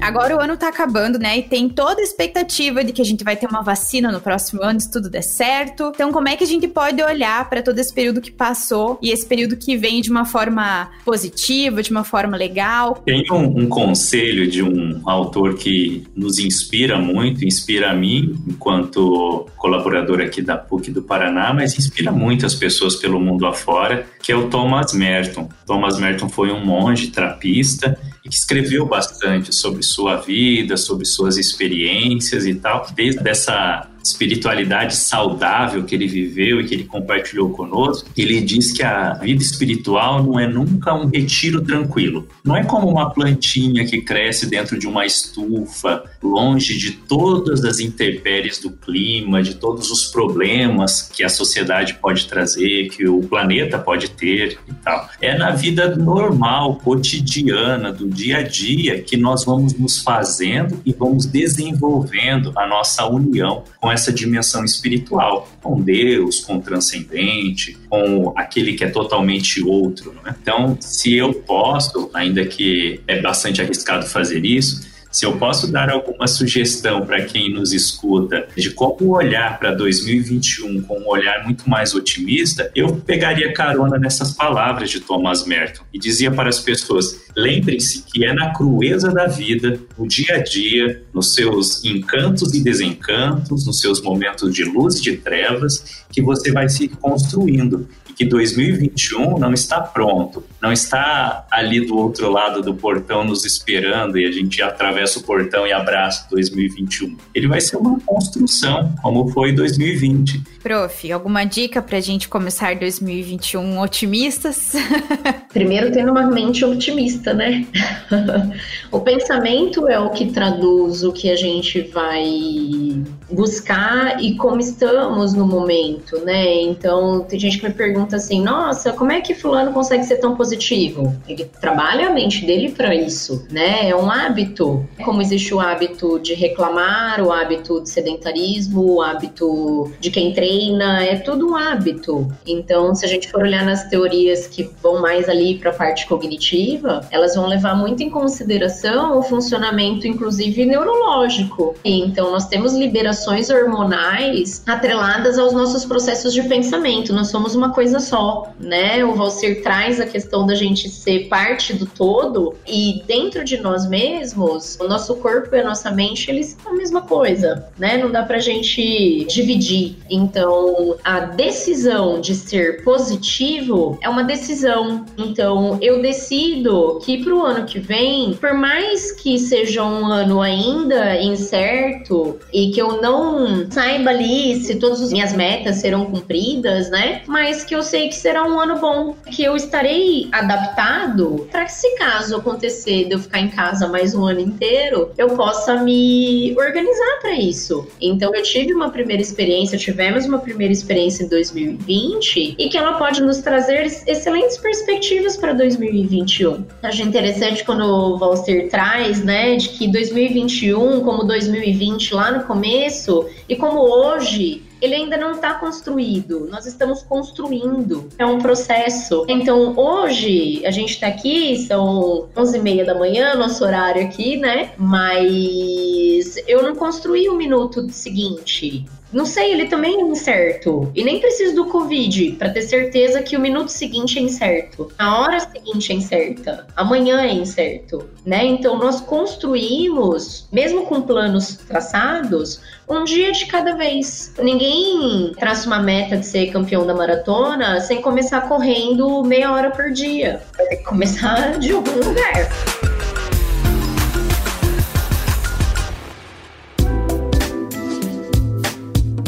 Agora 0.07 0.37
o 0.37 0.39
ano 0.39 0.55
tá 0.55 0.69
acabando, 0.69 1.19
né? 1.19 1.37
E 1.39 1.43
tem 1.43 1.67
toda 1.67 1.99
a 1.99 2.03
expectativa 2.03 2.81
de 2.81 2.93
que 2.93 3.01
a 3.01 3.05
gente 3.05 3.25
vai 3.25 3.35
ter 3.35 3.45
uma 3.45 3.61
vacina 3.61 4.09
no 4.09 4.21
próximo 4.21 4.63
ano, 4.63 4.79
se 4.79 4.89
tudo 4.89 5.09
der 5.09 5.21
certo. 5.21 5.91
Então, 5.93 6.13
como 6.13 6.29
é 6.29 6.37
que 6.37 6.45
a 6.45 6.47
gente 6.47 6.65
pode 6.65 7.03
olhar 7.03 7.49
para 7.49 7.61
todo 7.61 7.77
esse 7.77 7.93
período 7.93 8.21
que 8.21 8.31
passou 8.31 8.97
e 9.01 9.11
esse 9.11 9.25
período 9.25 9.57
que 9.57 9.75
vem 9.75 9.99
de 9.99 10.09
uma 10.09 10.23
forma 10.23 10.89
positiva, 11.03 11.83
de 11.83 11.91
uma 11.91 12.05
forma 12.05 12.37
legal? 12.37 12.95
Tem 13.05 13.21
um, 13.29 13.63
um 13.63 13.67
conselho 13.67 14.49
de 14.49 14.63
um 14.63 15.01
autor 15.03 15.55
que 15.55 16.07
nos 16.15 16.39
inspira 16.39 16.97
muito, 16.97 17.43
inspira 17.43 17.91
a 17.91 17.93
mim, 17.93 18.41
enquanto 18.47 19.49
colaborador 19.57 20.21
aqui 20.21 20.41
da 20.41 20.55
PUC 20.55 20.89
do 20.89 21.01
Paraná, 21.01 21.53
mas 21.53 21.77
inspira 21.77 22.13
muitas 22.13 22.55
pessoas 22.55 22.95
pelo 22.95 23.19
mundo 23.19 23.45
afora, 23.45 24.07
que 24.23 24.31
é 24.31 24.35
o 24.37 24.47
Thomas 24.47 24.93
Merton. 24.93 25.49
Thomas 25.65 25.99
Merton 25.99 26.29
foi 26.29 26.49
um 26.49 26.65
monge 26.65 27.07
trapista 27.07 27.99
que 28.27 28.35
escreveu 28.35 28.85
bastante 28.85 29.53
sobre 29.53 29.83
sua 29.83 30.17
vida, 30.17 30.77
sobre 30.77 31.05
suas 31.05 31.37
experiências 31.37 32.45
e 32.45 32.55
tal, 32.55 32.87
desde 32.95 33.27
essa 33.29 33.89
espiritualidade 34.07 34.95
saudável 34.95 35.83
que 35.83 35.95
ele 35.95 36.07
viveu 36.07 36.61
e 36.61 36.65
que 36.65 36.73
ele 36.73 36.83
compartilhou 36.85 37.49
conosco, 37.49 38.09
ele 38.17 38.41
diz 38.41 38.71
que 38.71 38.83
a 38.83 39.13
vida 39.15 39.41
espiritual 39.41 40.23
não 40.23 40.39
é 40.39 40.47
nunca 40.47 40.93
um 40.93 41.07
retiro 41.07 41.61
tranquilo. 41.61 42.27
Não 42.43 42.55
é 42.55 42.63
como 42.63 42.87
uma 42.87 43.09
plantinha 43.09 43.85
que 43.85 44.01
cresce 44.01 44.49
dentro 44.49 44.77
de 44.77 44.87
uma 44.87 45.05
estufa, 45.05 46.03
longe 46.21 46.77
de 46.77 46.91
todas 46.91 47.63
as 47.63 47.79
intempéries 47.79 48.59
do 48.59 48.71
clima, 48.71 49.41
de 49.41 49.55
todos 49.55 49.91
os 49.91 50.05
problemas 50.05 51.09
que 51.13 51.23
a 51.23 51.29
sociedade 51.29 51.95
pode 51.95 52.27
trazer, 52.27 52.89
que 52.89 53.07
o 53.07 53.21
planeta 53.21 53.77
pode 53.77 54.09
ter 54.09 54.57
e 54.67 54.73
tal. 54.75 55.09
É 55.21 55.37
na 55.37 55.51
vida 55.51 55.95
normal, 55.95 56.75
cotidiana, 56.77 57.91
do 57.91 58.07
dia 58.07 58.37
a 58.37 58.43
dia, 58.43 59.01
que 59.01 59.17
nós 59.17 59.43
vamos 59.43 59.73
nos 59.73 59.99
fazendo 59.99 60.79
e 60.85 60.93
vamos 60.93 61.25
desenvolvendo 61.25 62.53
a 62.55 62.67
nossa 62.67 63.05
união 63.05 63.63
com 63.79 63.91
essa 63.97 64.13
dimensão 64.13 64.63
espiritual, 64.63 65.49
com 65.61 65.81
Deus, 65.81 66.39
com 66.39 66.57
o 66.57 66.61
transcendente, 66.61 67.77
com 67.89 68.31
aquele 68.37 68.73
que 68.73 68.83
é 68.83 68.89
totalmente 68.89 69.61
outro. 69.63 70.15
É? 70.25 70.33
Então, 70.41 70.77
se 70.79 71.15
eu 71.15 71.33
posso, 71.33 72.09
ainda 72.13 72.45
que 72.45 73.01
é 73.07 73.19
bastante 73.19 73.61
arriscado 73.61 74.05
fazer 74.05 74.45
isso, 74.45 74.87
se 75.11 75.25
eu 75.25 75.37
posso 75.37 75.71
dar 75.71 75.89
alguma 75.89 76.27
sugestão 76.27 77.05
para 77.05 77.23
quem 77.23 77.51
nos 77.51 77.73
escuta 77.73 78.47
de 78.55 78.69
como 78.71 79.15
olhar 79.15 79.57
para 79.57 79.73
2021 79.73 80.81
com 80.83 80.99
um 80.99 81.07
olhar 81.07 81.43
muito 81.43 81.67
mais 81.67 81.95
otimista, 81.95 82.69
eu 82.75 82.97
pegaria 82.97 83.51
carona 83.51 83.97
nessas 83.97 84.31
palavras 84.33 84.91
de 84.91 84.99
Thomas 84.99 85.45
Merton 85.45 85.83
e 85.91 85.97
dizia 85.97 86.29
para 86.29 86.49
as 86.49 86.59
pessoas: 86.59 87.26
lembre-se 87.37 88.01
que 88.01 88.25
é 88.25 88.33
na 88.33 88.51
crueza 88.51 89.11
da 89.11 89.27
vida, 89.27 89.79
no 89.95 90.07
dia 90.07 90.37
a 90.37 90.43
dia, 90.43 91.03
nos 91.13 91.35
seus 91.35 91.85
encantos 91.85 92.51
e 92.55 92.63
desencantos, 92.63 93.67
nos 93.67 93.79
seus 93.79 94.01
momentos 94.01 94.51
de 94.51 94.63
luz 94.63 94.95
e 94.95 95.03
de 95.03 95.17
trevas, 95.17 96.03
que 96.11 96.19
você 96.19 96.51
vai 96.51 96.67
se 96.67 96.87
construindo 96.87 97.87
que 98.17 98.25
2021 98.25 99.37
não 99.37 99.53
está 99.53 99.79
pronto, 99.79 100.43
não 100.59 100.73
está 100.73 101.45
ali 101.51 101.85
do 101.85 101.95
outro 101.95 102.31
lado 102.31 102.63
do 102.63 102.73
portão 102.73 103.23
nos 103.23 103.45
esperando 103.45 104.17
e 104.17 104.25
a 104.25 104.31
gente 104.31 104.59
atravessa 104.59 105.19
o 105.19 105.23
portão 105.23 105.67
e 105.67 105.71
abraça 105.71 106.25
2021. 106.31 107.15
Ele 107.35 107.47
vai 107.47 107.61
ser 107.61 107.77
uma 107.77 107.99
construção, 107.99 108.95
como 109.03 109.27
foi 109.29 109.53
2020. 109.53 110.41
Prof, 110.63 111.11
alguma 111.11 111.45
dica 111.45 111.79
para 111.79 111.99
a 111.99 112.01
gente 112.01 112.27
começar 112.27 112.75
2021 112.75 113.79
otimistas? 113.79 114.73
Primeiro, 115.53 115.91
tendo 115.91 116.11
uma 116.11 116.25
mente 116.25 116.65
otimista, 116.65 117.26
né? 117.33 117.65
o 118.91 118.99
pensamento 118.99 119.87
é 119.87 119.99
o 119.99 120.09
que 120.09 120.31
traduz 120.31 121.03
o 121.03 121.11
que 121.11 121.29
a 121.29 121.35
gente 121.35 121.81
vai 121.81 123.03
buscar 123.31 124.21
e 124.21 124.35
como 124.35 124.59
estamos 124.59 125.33
no 125.33 125.45
momento, 125.45 126.19
né? 126.23 126.61
Então, 126.61 127.21
tem 127.21 127.39
gente 127.39 127.59
que 127.59 127.67
me 127.67 127.73
pergunta 127.73 128.15
assim: 128.15 128.41
nossa, 128.41 128.93
como 128.93 129.11
é 129.11 129.21
que 129.21 129.33
Fulano 129.33 129.71
consegue 129.73 130.03
ser 130.03 130.17
tão 130.17 130.35
positivo? 130.35 131.15
Ele 131.27 131.45
trabalha 131.45 132.09
a 132.09 132.13
mente 132.13 132.45
dele 132.45 132.71
para 132.71 132.95
isso, 132.95 133.45
né? 133.51 133.89
É 133.89 133.95
um 133.95 134.09
hábito. 134.09 134.87
Como 135.03 135.21
existe 135.21 135.53
o 135.53 135.59
hábito 135.59 136.19
de 136.19 136.33
reclamar, 136.33 137.21
o 137.21 137.31
hábito 137.31 137.81
de 137.81 137.89
sedentarismo, 137.89 138.95
o 138.95 139.01
hábito 139.01 139.91
de 139.99 140.11
quem 140.11 140.33
treina, 140.33 141.03
é 141.03 141.17
tudo 141.17 141.51
um 141.51 141.55
hábito. 141.55 142.31
Então, 142.45 142.95
se 142.95 143.05
a 143.05 143.07
gente 143.07 143.29
for 143.29 143.41
olhar 143.41 143.65
nas 143.65 143.85
teorias 143.89 144.47
que 144.47 144.69
vão 144.81 145.01
mais 145.01 145.27
ali 145.29 145.57
para 145.57 145.71
a 145.71 145.73
parte 145.73 146.07
cognitiva, 146.07 147.01
elas 147.17 147.35
vão 147.35 147.47
levar 147.47 147.75
muito 147.75 148.03
em 148.03 148.09
consideração 148.09 149.17
o 149.17 149.23
funcionamento, 149.23 150.07
inclusive 150.07 150.65
neurológico. 150.65 151.75
Então, 151.83 152.31
nós 152.31 152.47
temos 152.47 152.73
liberações 152.73 153.49
hormonais 153.49 154.63
atreladas 154.65 155.39
aos 155.39 155.51
nossos 155.51 155.83
processos 155.83 156.33
de 156.33 156.43
pensamento. 156.43 157.11
Nós 157.11 157.29
somos 157.29 157.55
uma 157.55 157.73
coisa 157.73 157.99
só, 157.99 158.51
né? 158.59 159.03
O 159.03 159.15
Valcir 159.15 159.63
traz 159.63 159.99
a 159.99 160.05
questão 160.05 160.45
da 160.45 160.53
gente 160.53 160.89
ser 160.89 161.27
parte 161.27 161.73
do 161.73 161.85
todo 161.85 162.55
e 162.67 163.01
dentro 163.07 163.43
de 163.43 163.57
nós 163.57 163.87
mesmos, 163.87 164.77
o 164.79 164.87
nosso 164.87 165.15
corpo 165.15 165.55
e 165.55 165.59
a 165.59 165.63
nossa 165.63 165.89
mente, 165.89 166.29
eles 166.29 166.55
são 166.61 166.71
a 166.71 166.75
mesma 166.75 167.01
coisa, 167.01 167.67
né? 167.77 167.97
Não 167.97 168.11
dá 168.11 168.23
pra 168.23 168.39
gente 168.39 169.25
dividir. 169.25 169.97
Então, 170.09 170.95
a 171.03 171.21
decisão 171.21 172.21
de 172.21 172.35
ser 172.35 172.83
positivo 172.83 173.97
é 174.01 174.09
uma 174.09 174.23
decisão. 174.23 175.05
Então, 175.17 175.79
eu 175.81 176.01
decido 176.01 176.96
que 176.99 177.23
pro 177.23 177.43
ano 177.43 177.65
que 177.65 177.79
vem, 177.79 178.33
por 178.33 178.53
mais 178.53 179.11
que 179.11 179.37
seja 179.39 179.83
um 179.83 180.05
ano 180.05 180.41
ainda 180.41 181.21
incerto 181.21 182.39
e 182.53 182.71
que 182.71 182.81
eu 182.81 183.01
não 183.01 183.69
saiba 183.69 184.09
ali 184.09 184.59
se 184.61 184.75
todas 184.75 185.01
as 185.01 185.11
minhas 185.11 185.33
metas 185.33 185.77
serão 185.77 186.05
cumpridas, 186.05 186.89
né? 186.89 187.21
Mas 187.27 187.63
que 187.63 187.75
eu 187.75 187.83
sei 187.83 188.09
que 188.09 188.15
será 188.15 188.43
um 188.43 188.59
ano 188.59 188.79
bom, 188.79 189.15
que 189.31 189.43
eu 189.43 189.55
estarei 189.55 190.27
adaptado 190.31 191.47
para 191.51 191.65
que 191.65 191.71
se 191.71 191.95
caso 191.95 192.35
acontecer 192.35 193.05
de 193.05 193.13
eu 193.13 193.19
ficar 193.19 193.39
em 193.39 193.49
casa 193.49 193.87
mais 193.87 194.13
um 194.13 194.25
ano 194.25 194.39
inteiro, 194.39 195.11
eu 195.17 195.29
possa 195.29 195.75
me 195.75 196.55
organizar 196.57 197.19
para 197.21 197.33
isso. 197.33 197.87
Então 198.01 198.33
eu 198.33 198.43
tive 198.43 198.73
uma 198.73 198.89
primeira 198.89 199.21
experiência, 199.21 199.77
tivemos 199.77 200.25
uma 200.25 200.39
primeira 200.39 200.71
experiência 200.73 201.23
em 201.23 201.27
2020 201.27 202.55
e 202.57 202.69
que 202.69 202.77
ela 202.77 202.93
pode 202.93 203.21
nos 203.21 203.39
trazer 203.39 203.85
excelentes 204.07 204.57
perspectivas 204.57 205.37
para 205.37 205.53
2021. 205.53 206.65
Acho 206.87 207.01
interessante 207.01 207.65
quando 207.65 207.83
o 207.83 208.17
Valster 208.17 208.69
traz, 208.69 209.21
né, 209.21 209.57
de 209.57 209.69
que 209.69 209.91
2021, 209.91 211.01
como 211.01 211.25
2020 211.25 212.13
lá 212.13 212.31
no 212.31 212.45
começo 212.45 213.25
e 213.49 213.57
como 213.57 213.79
hoje, 213.79 214.63
ele 214.81 214.95
ainda 214.95 215.17
não 215.17 215.33
está 215.33 215.55
construído. 215.55 216.47
Nós 216.49 216.65
estamos 216.65 217.03
construindo. 217.03 218.07
É 218.17 218.25
um 218.25 218.39
processo. 218.39 219.25
Então, 219.27 219.77
hoje, 219.77 220.65
a 220.65 220.71
gente 220.71 220.91
está 220.91 221.07
aqui, 221.07 221.57
são 221.67 222.29
11 222.37 222.57
e 222.57 222.61
meia 222.61 222.85
da 222.85 222.95
manhã, 222.95 223.35
nosso 223.35 223.65
horário 223.65 224.03
aqui, 224.03 224.37
né? 224.37 224.71
Mas 224.77 226.37
eu 226.47 226.63
não 226.63 226.73
construí 226.73 227.27
o 227.27 227.35
minuto 227.35 227.89
seguinte. 227.89 228.85
Não 229.11 229.25
sei, 229.25 229.53
ele 229.53 229.67
também 229.67 230.01
é 230.01 230.03
incerto. 230.03 230.91
E 230.93 231.03
nem 231.03 231.19
preciso 231.19 231.55
do 231.55 231.65
Covid 231.65 232.33
para 232.33 232.49
ter 232.49 232.63
certeza 232.63 233.21
que 233.21 233.37
o 233.37 233.39
minuto 233.39 233.69
seguinte 233.69 234.19
é 234.19 234.21
incerto. 234.21 234.91
A 234.97 235.19
hora 235.21 235.39
seguinte 235.39 235.91
é 235.91 235.95
incerta. 235.95 236.67
Amanhã 236.75 237.21
é 237.21 237.31
incerto, 237.33 238.09
né? 238.25 238.45
Então 238.45 238.77
nós 238.77 238.99
construímos, 239.01 240.47
mesmo 240.51 240.85
com 240.85 241.01
planos 241.01 241.55
traçados, 241.67 242.61
um 242.87 243.03
dia 243.03 243.31
de 243.31 243.45
cada 243.45 243.75
vez. 243.75 244.33
Ninguém 244.41 245.31
traça 245.37 245.67
uma 245.67 245.79
meta 245.79 246.17
de 246.17 246.25
ser 246.25 246.51
campeão 246.51 246.85
da 246.85 246.93
maratona 246.93 247.79
sem 247.81 248.01
começar 248.01 248.41
correndo 248.41 249.23
meia 249.23 249.51
hora 249.51 249.71
por 249.71 249.91
dia. 249.91 250.41
Vai 250.57 250.67
ter 250.67 250.77
que 250.77 250.83
começar 250.83 251.57
de 251.59 251.71
algum 251.71 251.95
lugar. 251.95 252.86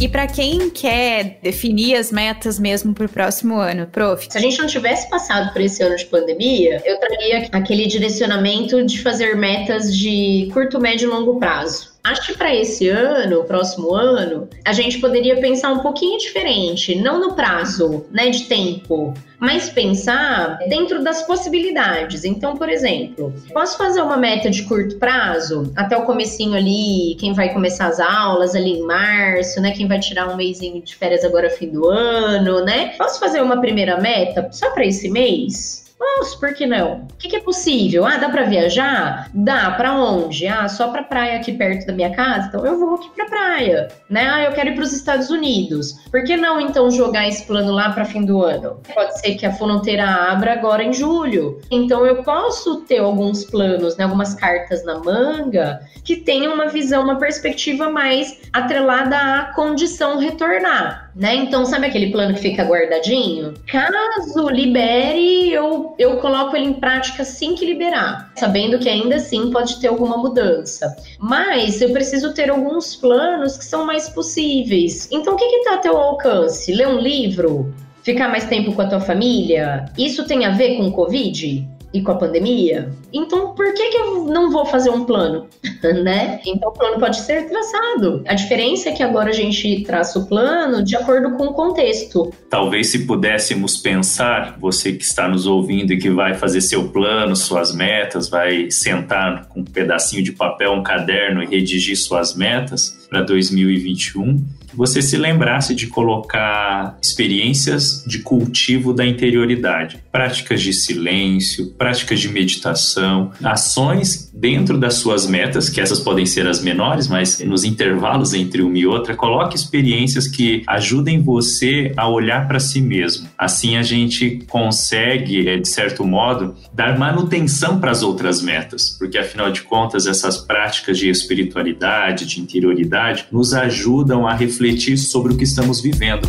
E 0.02 0.08
para 0.08 0.28
quem 0.28 0.70
quer 0.70 1.40
definir 1.44 1.96
as 1.96 2.10
metas 2.10 2.58
mesmo 2.58 2.94
para 2.94 3.06
o 3.06 3.10
próximo 3.10 3.56
ano, 3.56 3.86
prof? 3.86 4.28
Se 4.30 4.38
a 4.38 4.40
gente 4.40 4.58
não 4.58 4.66
tivesse 4.66 5.10
passado 5.10 5.52
por 5.52 5.62
esse 5.62 5.84
ano 5.84 5.98
de 5.98 6.06
pandemia, 6.06 6.82
eu 6.86 6.98
traria 7.02 7.50
aquele 7.52 7.86
direcionamento 7.86 8.86
de 8.86 9.02
fazer 9.02 9.36
metas 9.36 9.94
de 9.94 10.50
curto, 10.54 10.80
médio 10.80 11.10
e 11.10 11.12
longo 11.14 11.38
prazo. 11.38 11.89
Acho 12.04 12.28
que 12.28 12.38
para 12.38 12.56
esse 12.56 12.88
ano, 12.88 13.44
próximo 13.44 13.94
ano, 13.94 14.48
a 14.66 14.72
gente 14.72 15.00
poderia 15.00 15.40
pensar 15.40 15.72
um 15.72 15.80
pouquinho 15.80 16.18
diferente, 16.18 16.96
não 16.96 17.20
no 17.20 17.34
prazo, 17.34 18.06
né, 18.10 18.30
de 18.30 18.46
tempo, 18.46 19.14
mas 19.38 19.70
pensar 19.70 20.58
dentro 20.70 21.04
das 21.04 21.24
possibilidades. 21.24 22.24
Então, 22.24 22.56
por 22.56 22.70
exemplo, 22.70 23.34
posso 23.54 23.78
fazer 23.78 24.02
uma 24.02 24.18
meta 24.18 24.50
de 24.50 24.64
curto 24.64 24.98
prazo, 24.98 25.72
até 25.76 25.98
o 25.98 26.06
comecinho 26.06 26.56
ali, 26.56 27.16
quem 27.20 27.34
vai 27.34 27.54
começar 27.54 27.88
as 27.88 28.00
aulas 28.00 28.56
ali 28.56 28.80
em 28.80 28.82
março, 28.82 29.62
né, 29.62 29.72
quem 29.72 29.88
vai 29.88 30.00
tirar 30.00 30.30
um 30.30 30.36
mêsinho 30.36 30.82
de 30.82 30.96
férias 30.96 31.26
agora 31.26 31.50
fim 31.50 31.70
do 31.70 31.88
ano, 31.88 32.64
né? 32.64 32.94
Posso 32.98 33.20
fazer 33.20 33.42
uma 33.42 33.60
primeira 33.60 34.00
meta 34.00 34.48
só 34.52 34.72
para 34.72 34.86
esse 34.86 35.10
mês? 35.10 35.86
Nossa, 36.20 36.38
por 36.38 36.54
que 36.54 36.66
não? 36.66 37.08
O 37.14 37.18
que, 37.18 37.30
que 37.30 37.36
é 37.38 37.40
possível? 37.40 38.06
Ah, 38.06 38.18
dá 38.18 38.28
para 38.30 38.44
viajar? 38.44 39.30
Dá. 39.34 39.72
Para 39.72 39.96
onde? 39.96 40.48
Ah, 40.48 40.68
só 40.68 40.90
para 40.90 41.04
praia 41.04 41.38
aqui 41.38 41.54
perto 41.54 41.88
da 41.88 41.94
minha 41.94 42.14
casa? 42.14 42.48
Então 42.48 42.66
eu 42.66 42.78
vou 42.78 42.96
aqui 42.96 43.10
para 43.16 43.26
praia, 43.26 43.88
né? 44.10 44.28
Ah, 44.30 44.44
eu 44.44 44.52
quero 44.52 44.70
ir 44.70 44.76
para 44.76 44.84
os 44.84 44.92
Estados 44.92 45.30
Unidos. 45.30 45.94
Por 46.12 46.24
que 46.24 46.36
não 46.36 46.60
então 46.60 46.92
jogar 46.92 47.28
esse 47.28 47.46
plano 47.46 47.72
lá 47.72 47.92
para 47.92 48.04
fim 48.04 48.26
do 48.26 48.42
ano? 48.42 48.82
Pode 48.94 49.18
ser 49.20 49.36
que 49.36 49.46
a 49.46 49.54
fronteira 49.54 50.04
abra 50.04 50.54
agora 50.54 50.84
em 50.84 50.92
julho. 50.92 51.62
Então 51.72 52.06
eu 52.06 52.22
posso 52.24 52.82
ter 52.82 52.98
alguns 52.98 53.46
planos, 53.46 53.96
né, 53.96 54.04
algumas 54.04 54.34
cartas 54.34 54.84
na 54.84 55.00
manga 55.00 55.80
que 56.04 56.18
tenham 56.18 56.54
uma 56.54 56.68
visão, 56.68 57.04
uma 57.04 57.18
perspectiva 57.18 57.90
mais 57.90 58.42
atrelada 58.52 59.16
à 59.18 59.54
condição 59.54 60.18
retornar, 60.18 61.12
né? 61.16 61.36
Então 61.36 61.66
sabe 61.66 61.88
aquele 61.88 62.12
plano 62.12 62.34
que 62.34 62.42
fica 62.42 62.64
guardadinho? 62.64 63.54
Caso 63.68 64.50
libere, 64.50 65.54
eu 65.54 65.70
eu, 65.98 66.09
coloco 66.18 66.56
ele 66.56 66.68
em 66.68 66.74
prática 66.74 67.24
assim 67.24 67.56
que 67.56 67.66
liberar, 67.66 68.32
sabendo 68.36 68.80
que 68.80 68.90
ainda 68.90 69.16
assim 69.16 69.52
pode 69.52 69.80
ter 69.80 69.88
alguma 69.88 70.18
mudança. 70.18 70.96
Mas 71.20 71.82
eu 71.82 71.92
preciso 71.92 72.34
ter 72.34 72.50
alguns 72.50 72.96
planos 72.96 73.58
que 73.58 73.66
são 73.66 73.86
mais 73.86 74.10
possíveis. 74.10 75.08
Então, 75.12 75.34
o 75.34 75.38
que 75.38 75.46
está 75.46 75.76
a 75.76 75.78
teu 75.78 75.98
alcance? 75.98 76.74
Ler 76.74 76.88
um 76.88 77.00
livro? 77.00 77.74
Ficar 78.04 78.30
mais 78.30 78.46
tempo 78.46 78.74
com 78.74 78.82
a 78.82 78.88
tua 78.88 79.02
família? 79.02 79.86
Isso 79.98 80.26
tem 80.26 80.46
a 80.46 80.52
ver 80.52 80.78
com 80.78 80.88
o 80.88 80.92
Covid? 80.92 81.68
E 81.94 82.02
com 82.02 82.12
a 82.12 82.16
pandemia, 82.16 82.92
então 83.12 83.54
por 83.54 83.74
que, 83.74 83.90
que 83.90 83.98
eu 83.98 84.26
não 84.26 84.52
vou 84.52 84.66
fazer 84.66 84.90
um 84.90 85.06
plano? 85.06 85.48
né? 86.04 86.40
Então 86.46 86.70
o 86.70 86.74
plano 86.74 87.00
pode 87.00 87.20
ser 87.20 87.48
traçado. 87.50 88.24
A 88.28 88.34
diferença 88.34 88.90
é 88.90 88.92
que 88.92 89.04
agora 89.04 89.30
a 89.30 89.34
gente 89.34 89.84
traça 89.84 90.20
o 90.20 90.28
plano 90.28 90.84
de 90.84 90.96
acordo 90.96 91.36
com 91.38 91.48
o 91.48 91.54
contexto. 91.54 92.32
Talvez 92.50 92.88
se 92.88 93.06
pudéssemos 93.06 93.78
pensar, 93.78 94.58
você 94.60 94.94
que 94.94 95.04
está 95.04 95.28
nos 95.28 95.48
ouvindo 95.48 95.94
e 95.94 95.98
que 95.98 96.10
vai 96.10 96.36
fazer 96.36 96.62
seu 96.62 96.90
plano, 96.90 97.36
suas 97.36 97.74
metas, 97.74 98.30
vai 98.30 98.70
sentar 98.70 99.48
com 99.48 99.62
um 99.62 99.66
pedacinho 99.66 100.24
de 100.24 100.32
papel, 100.32 100.74
um 100.74 100.84
caderno 100.84 101.44
e 101.44 101.48
redigir 101.48 101.98
suas 101.98 102.36
metas 102.36 103.08
para 103.10 103.22
2021 103.22 104.59
que 104.59 104.59
você 104.74 105.02
se 105.02 105.18
lembrasse 105.18 105.76
de 105.76 105.88
colocar 105.88 106.98
experiências 107.02 108.04
de 108.08 108.20
cultivo 108.20 108.94
da 108.94 109.06
interioridade, 109.06 110.00
práticas 110.12 110.62
de 110.62 110.74
silêncio, 110.74 111.74
práticas 111.78 112.20
de 112.20 112.30
meditação, 112.30 113.32
ações 113.44 114.30
dentro 114.34 114.78
das 114.78 114.96
suas 114.96 115.28
metas, 115.28 115.70
que 115.70 115.82
essas 115.82 116.00
podem 116.00 116.26
ser 116.26 116.48
as 116.48 116.62
menores, 116.62 117.08
mas 117.08 117.40
nos 117.40 117.64
intervalos 117.64 118.34
entre 118.34 118.62
uma 118.62 118.78
e 118.78 118.86
outra, 118.86 119.16
coloque 119.16 119.56
experiências 119.56 120.28
que 120.28 120.64
ajudem 120.68 121.22
você 121.22 121.92
a 121.98 122.08
olhar 122.08 122.48
para 122.48 122.60
si 122.60 122.82
mesmo. 122.82 123.28
Assim 123.38 123.76
a 123.76 123.84
gente 123.84 124.44
consegue, 124.48 125.48
é, 125.48 125.58
de 125.58 125.68
certo 125.68 126.06
modo, 126.06 126.56
dar 126.74 126.98
manutenção 126.98 127.80
para 127.80 127.92
as 127.92 128.02
outras 128.02 128.42
metas, 128.42 128.90
porque 128.98 129.18
afinal 129.18 129.52
de 129.52 129.62
contas 129.62 130.08
essas 130.08 130.38
práticas 130.38 130.98
de 130.98 131.10
espiritualidade, 131.10 132.26
de 132.26 132.40
interioridade, 132.40 133.26
nos 133.32 133.54
ajudam 133.54 134.28
a 134.28 134.34
refletir 134.60 134.98
sobre 134.98 135.34
o 135.34 135.38
que 135.38 135.46
estamos 135.46 135.82
vivendo. 135.82 136.28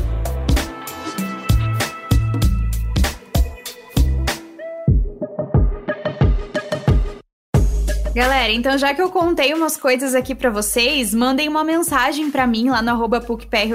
Galera, 8.14 8.52
então 8.52 8.76
já 8.76 8.92
que 8.92 9.00
eu 9.00 9.08
contei 9.08 9.54
umas 9.54 9.76
coisas 9.76 10.16
aqui 10.16 10.34
para 10.34 10.50
vocês, 10.50 11.14
mandem 11.14 11.48
uma 11.48 11.62
mensagem 11.62 12.28
para 12.28 12.44
mim 12.44 12.68
lá 12.68 12.82
no 12.82 12.90
arroba 12.90 13.24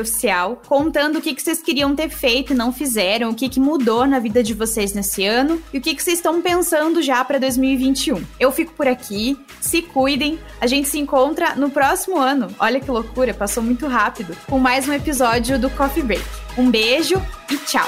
Oficial, 0.02 0.62
contando 0.68 1.20
o 1.20 1.22
que, 1.22 1.34
que 1.34 1.42
vocês 1.42 1.62
queriam 1.62 1.96
ter 1.96 2.10
feito 2.10 2.52
e 2.52 2.56
não 2.56 2.74
fizeram, 2.74 3.30
o 3.30 3.34
que, 3.34 3.48
que 3.48 3.62
mudou 3.62 4.06
na 4.06 4.20
vida 4.20 4.44
de 4.44 4.54
vocês 4.54 4.94
nesse 4.94 5.26
ano 5.26 5.62
e 5.72 5.78
o 5.78 5.82
que, 5.82 5.96
que 5.96 6.04
vocês 6.04 6.18
estão 6.18 6.42
pensando 6.42 7.02
já 7.02 7.24
para 7.24 7.40
2021. 7.40 8.22
Eu 8.38 8.52
fico 8.52 8.74
por 8.74 8.88
aqui, 8.88 9.38
se 9.62 9.82
cuidem, 9.82 10.38
a 10.60 10.68
gente 10.68 10.90
se 10.90 11.00
encontra 11.00 11.56
no 11.56 11.70
próximo 11.70 12.20
ano. 12.20 12.48
Olha 12.60 12.82
que 12.82 12.92
loucura, 12.92 13.34
passou 13.34 13.64
muito 13.64 13.88
rápido, 13.88 14.36
com 14.50 14.60
mais 14.60 14.88
um 14.88 14.94
episódio 14.94 15.58
do 15.58 15.70
Coffee 15.70 16.04
Break. 16.04 16.26
Um 16.58 16.70
beijo 16.70 17.22
e 17.50 17.58
tchau! 17.60 17.88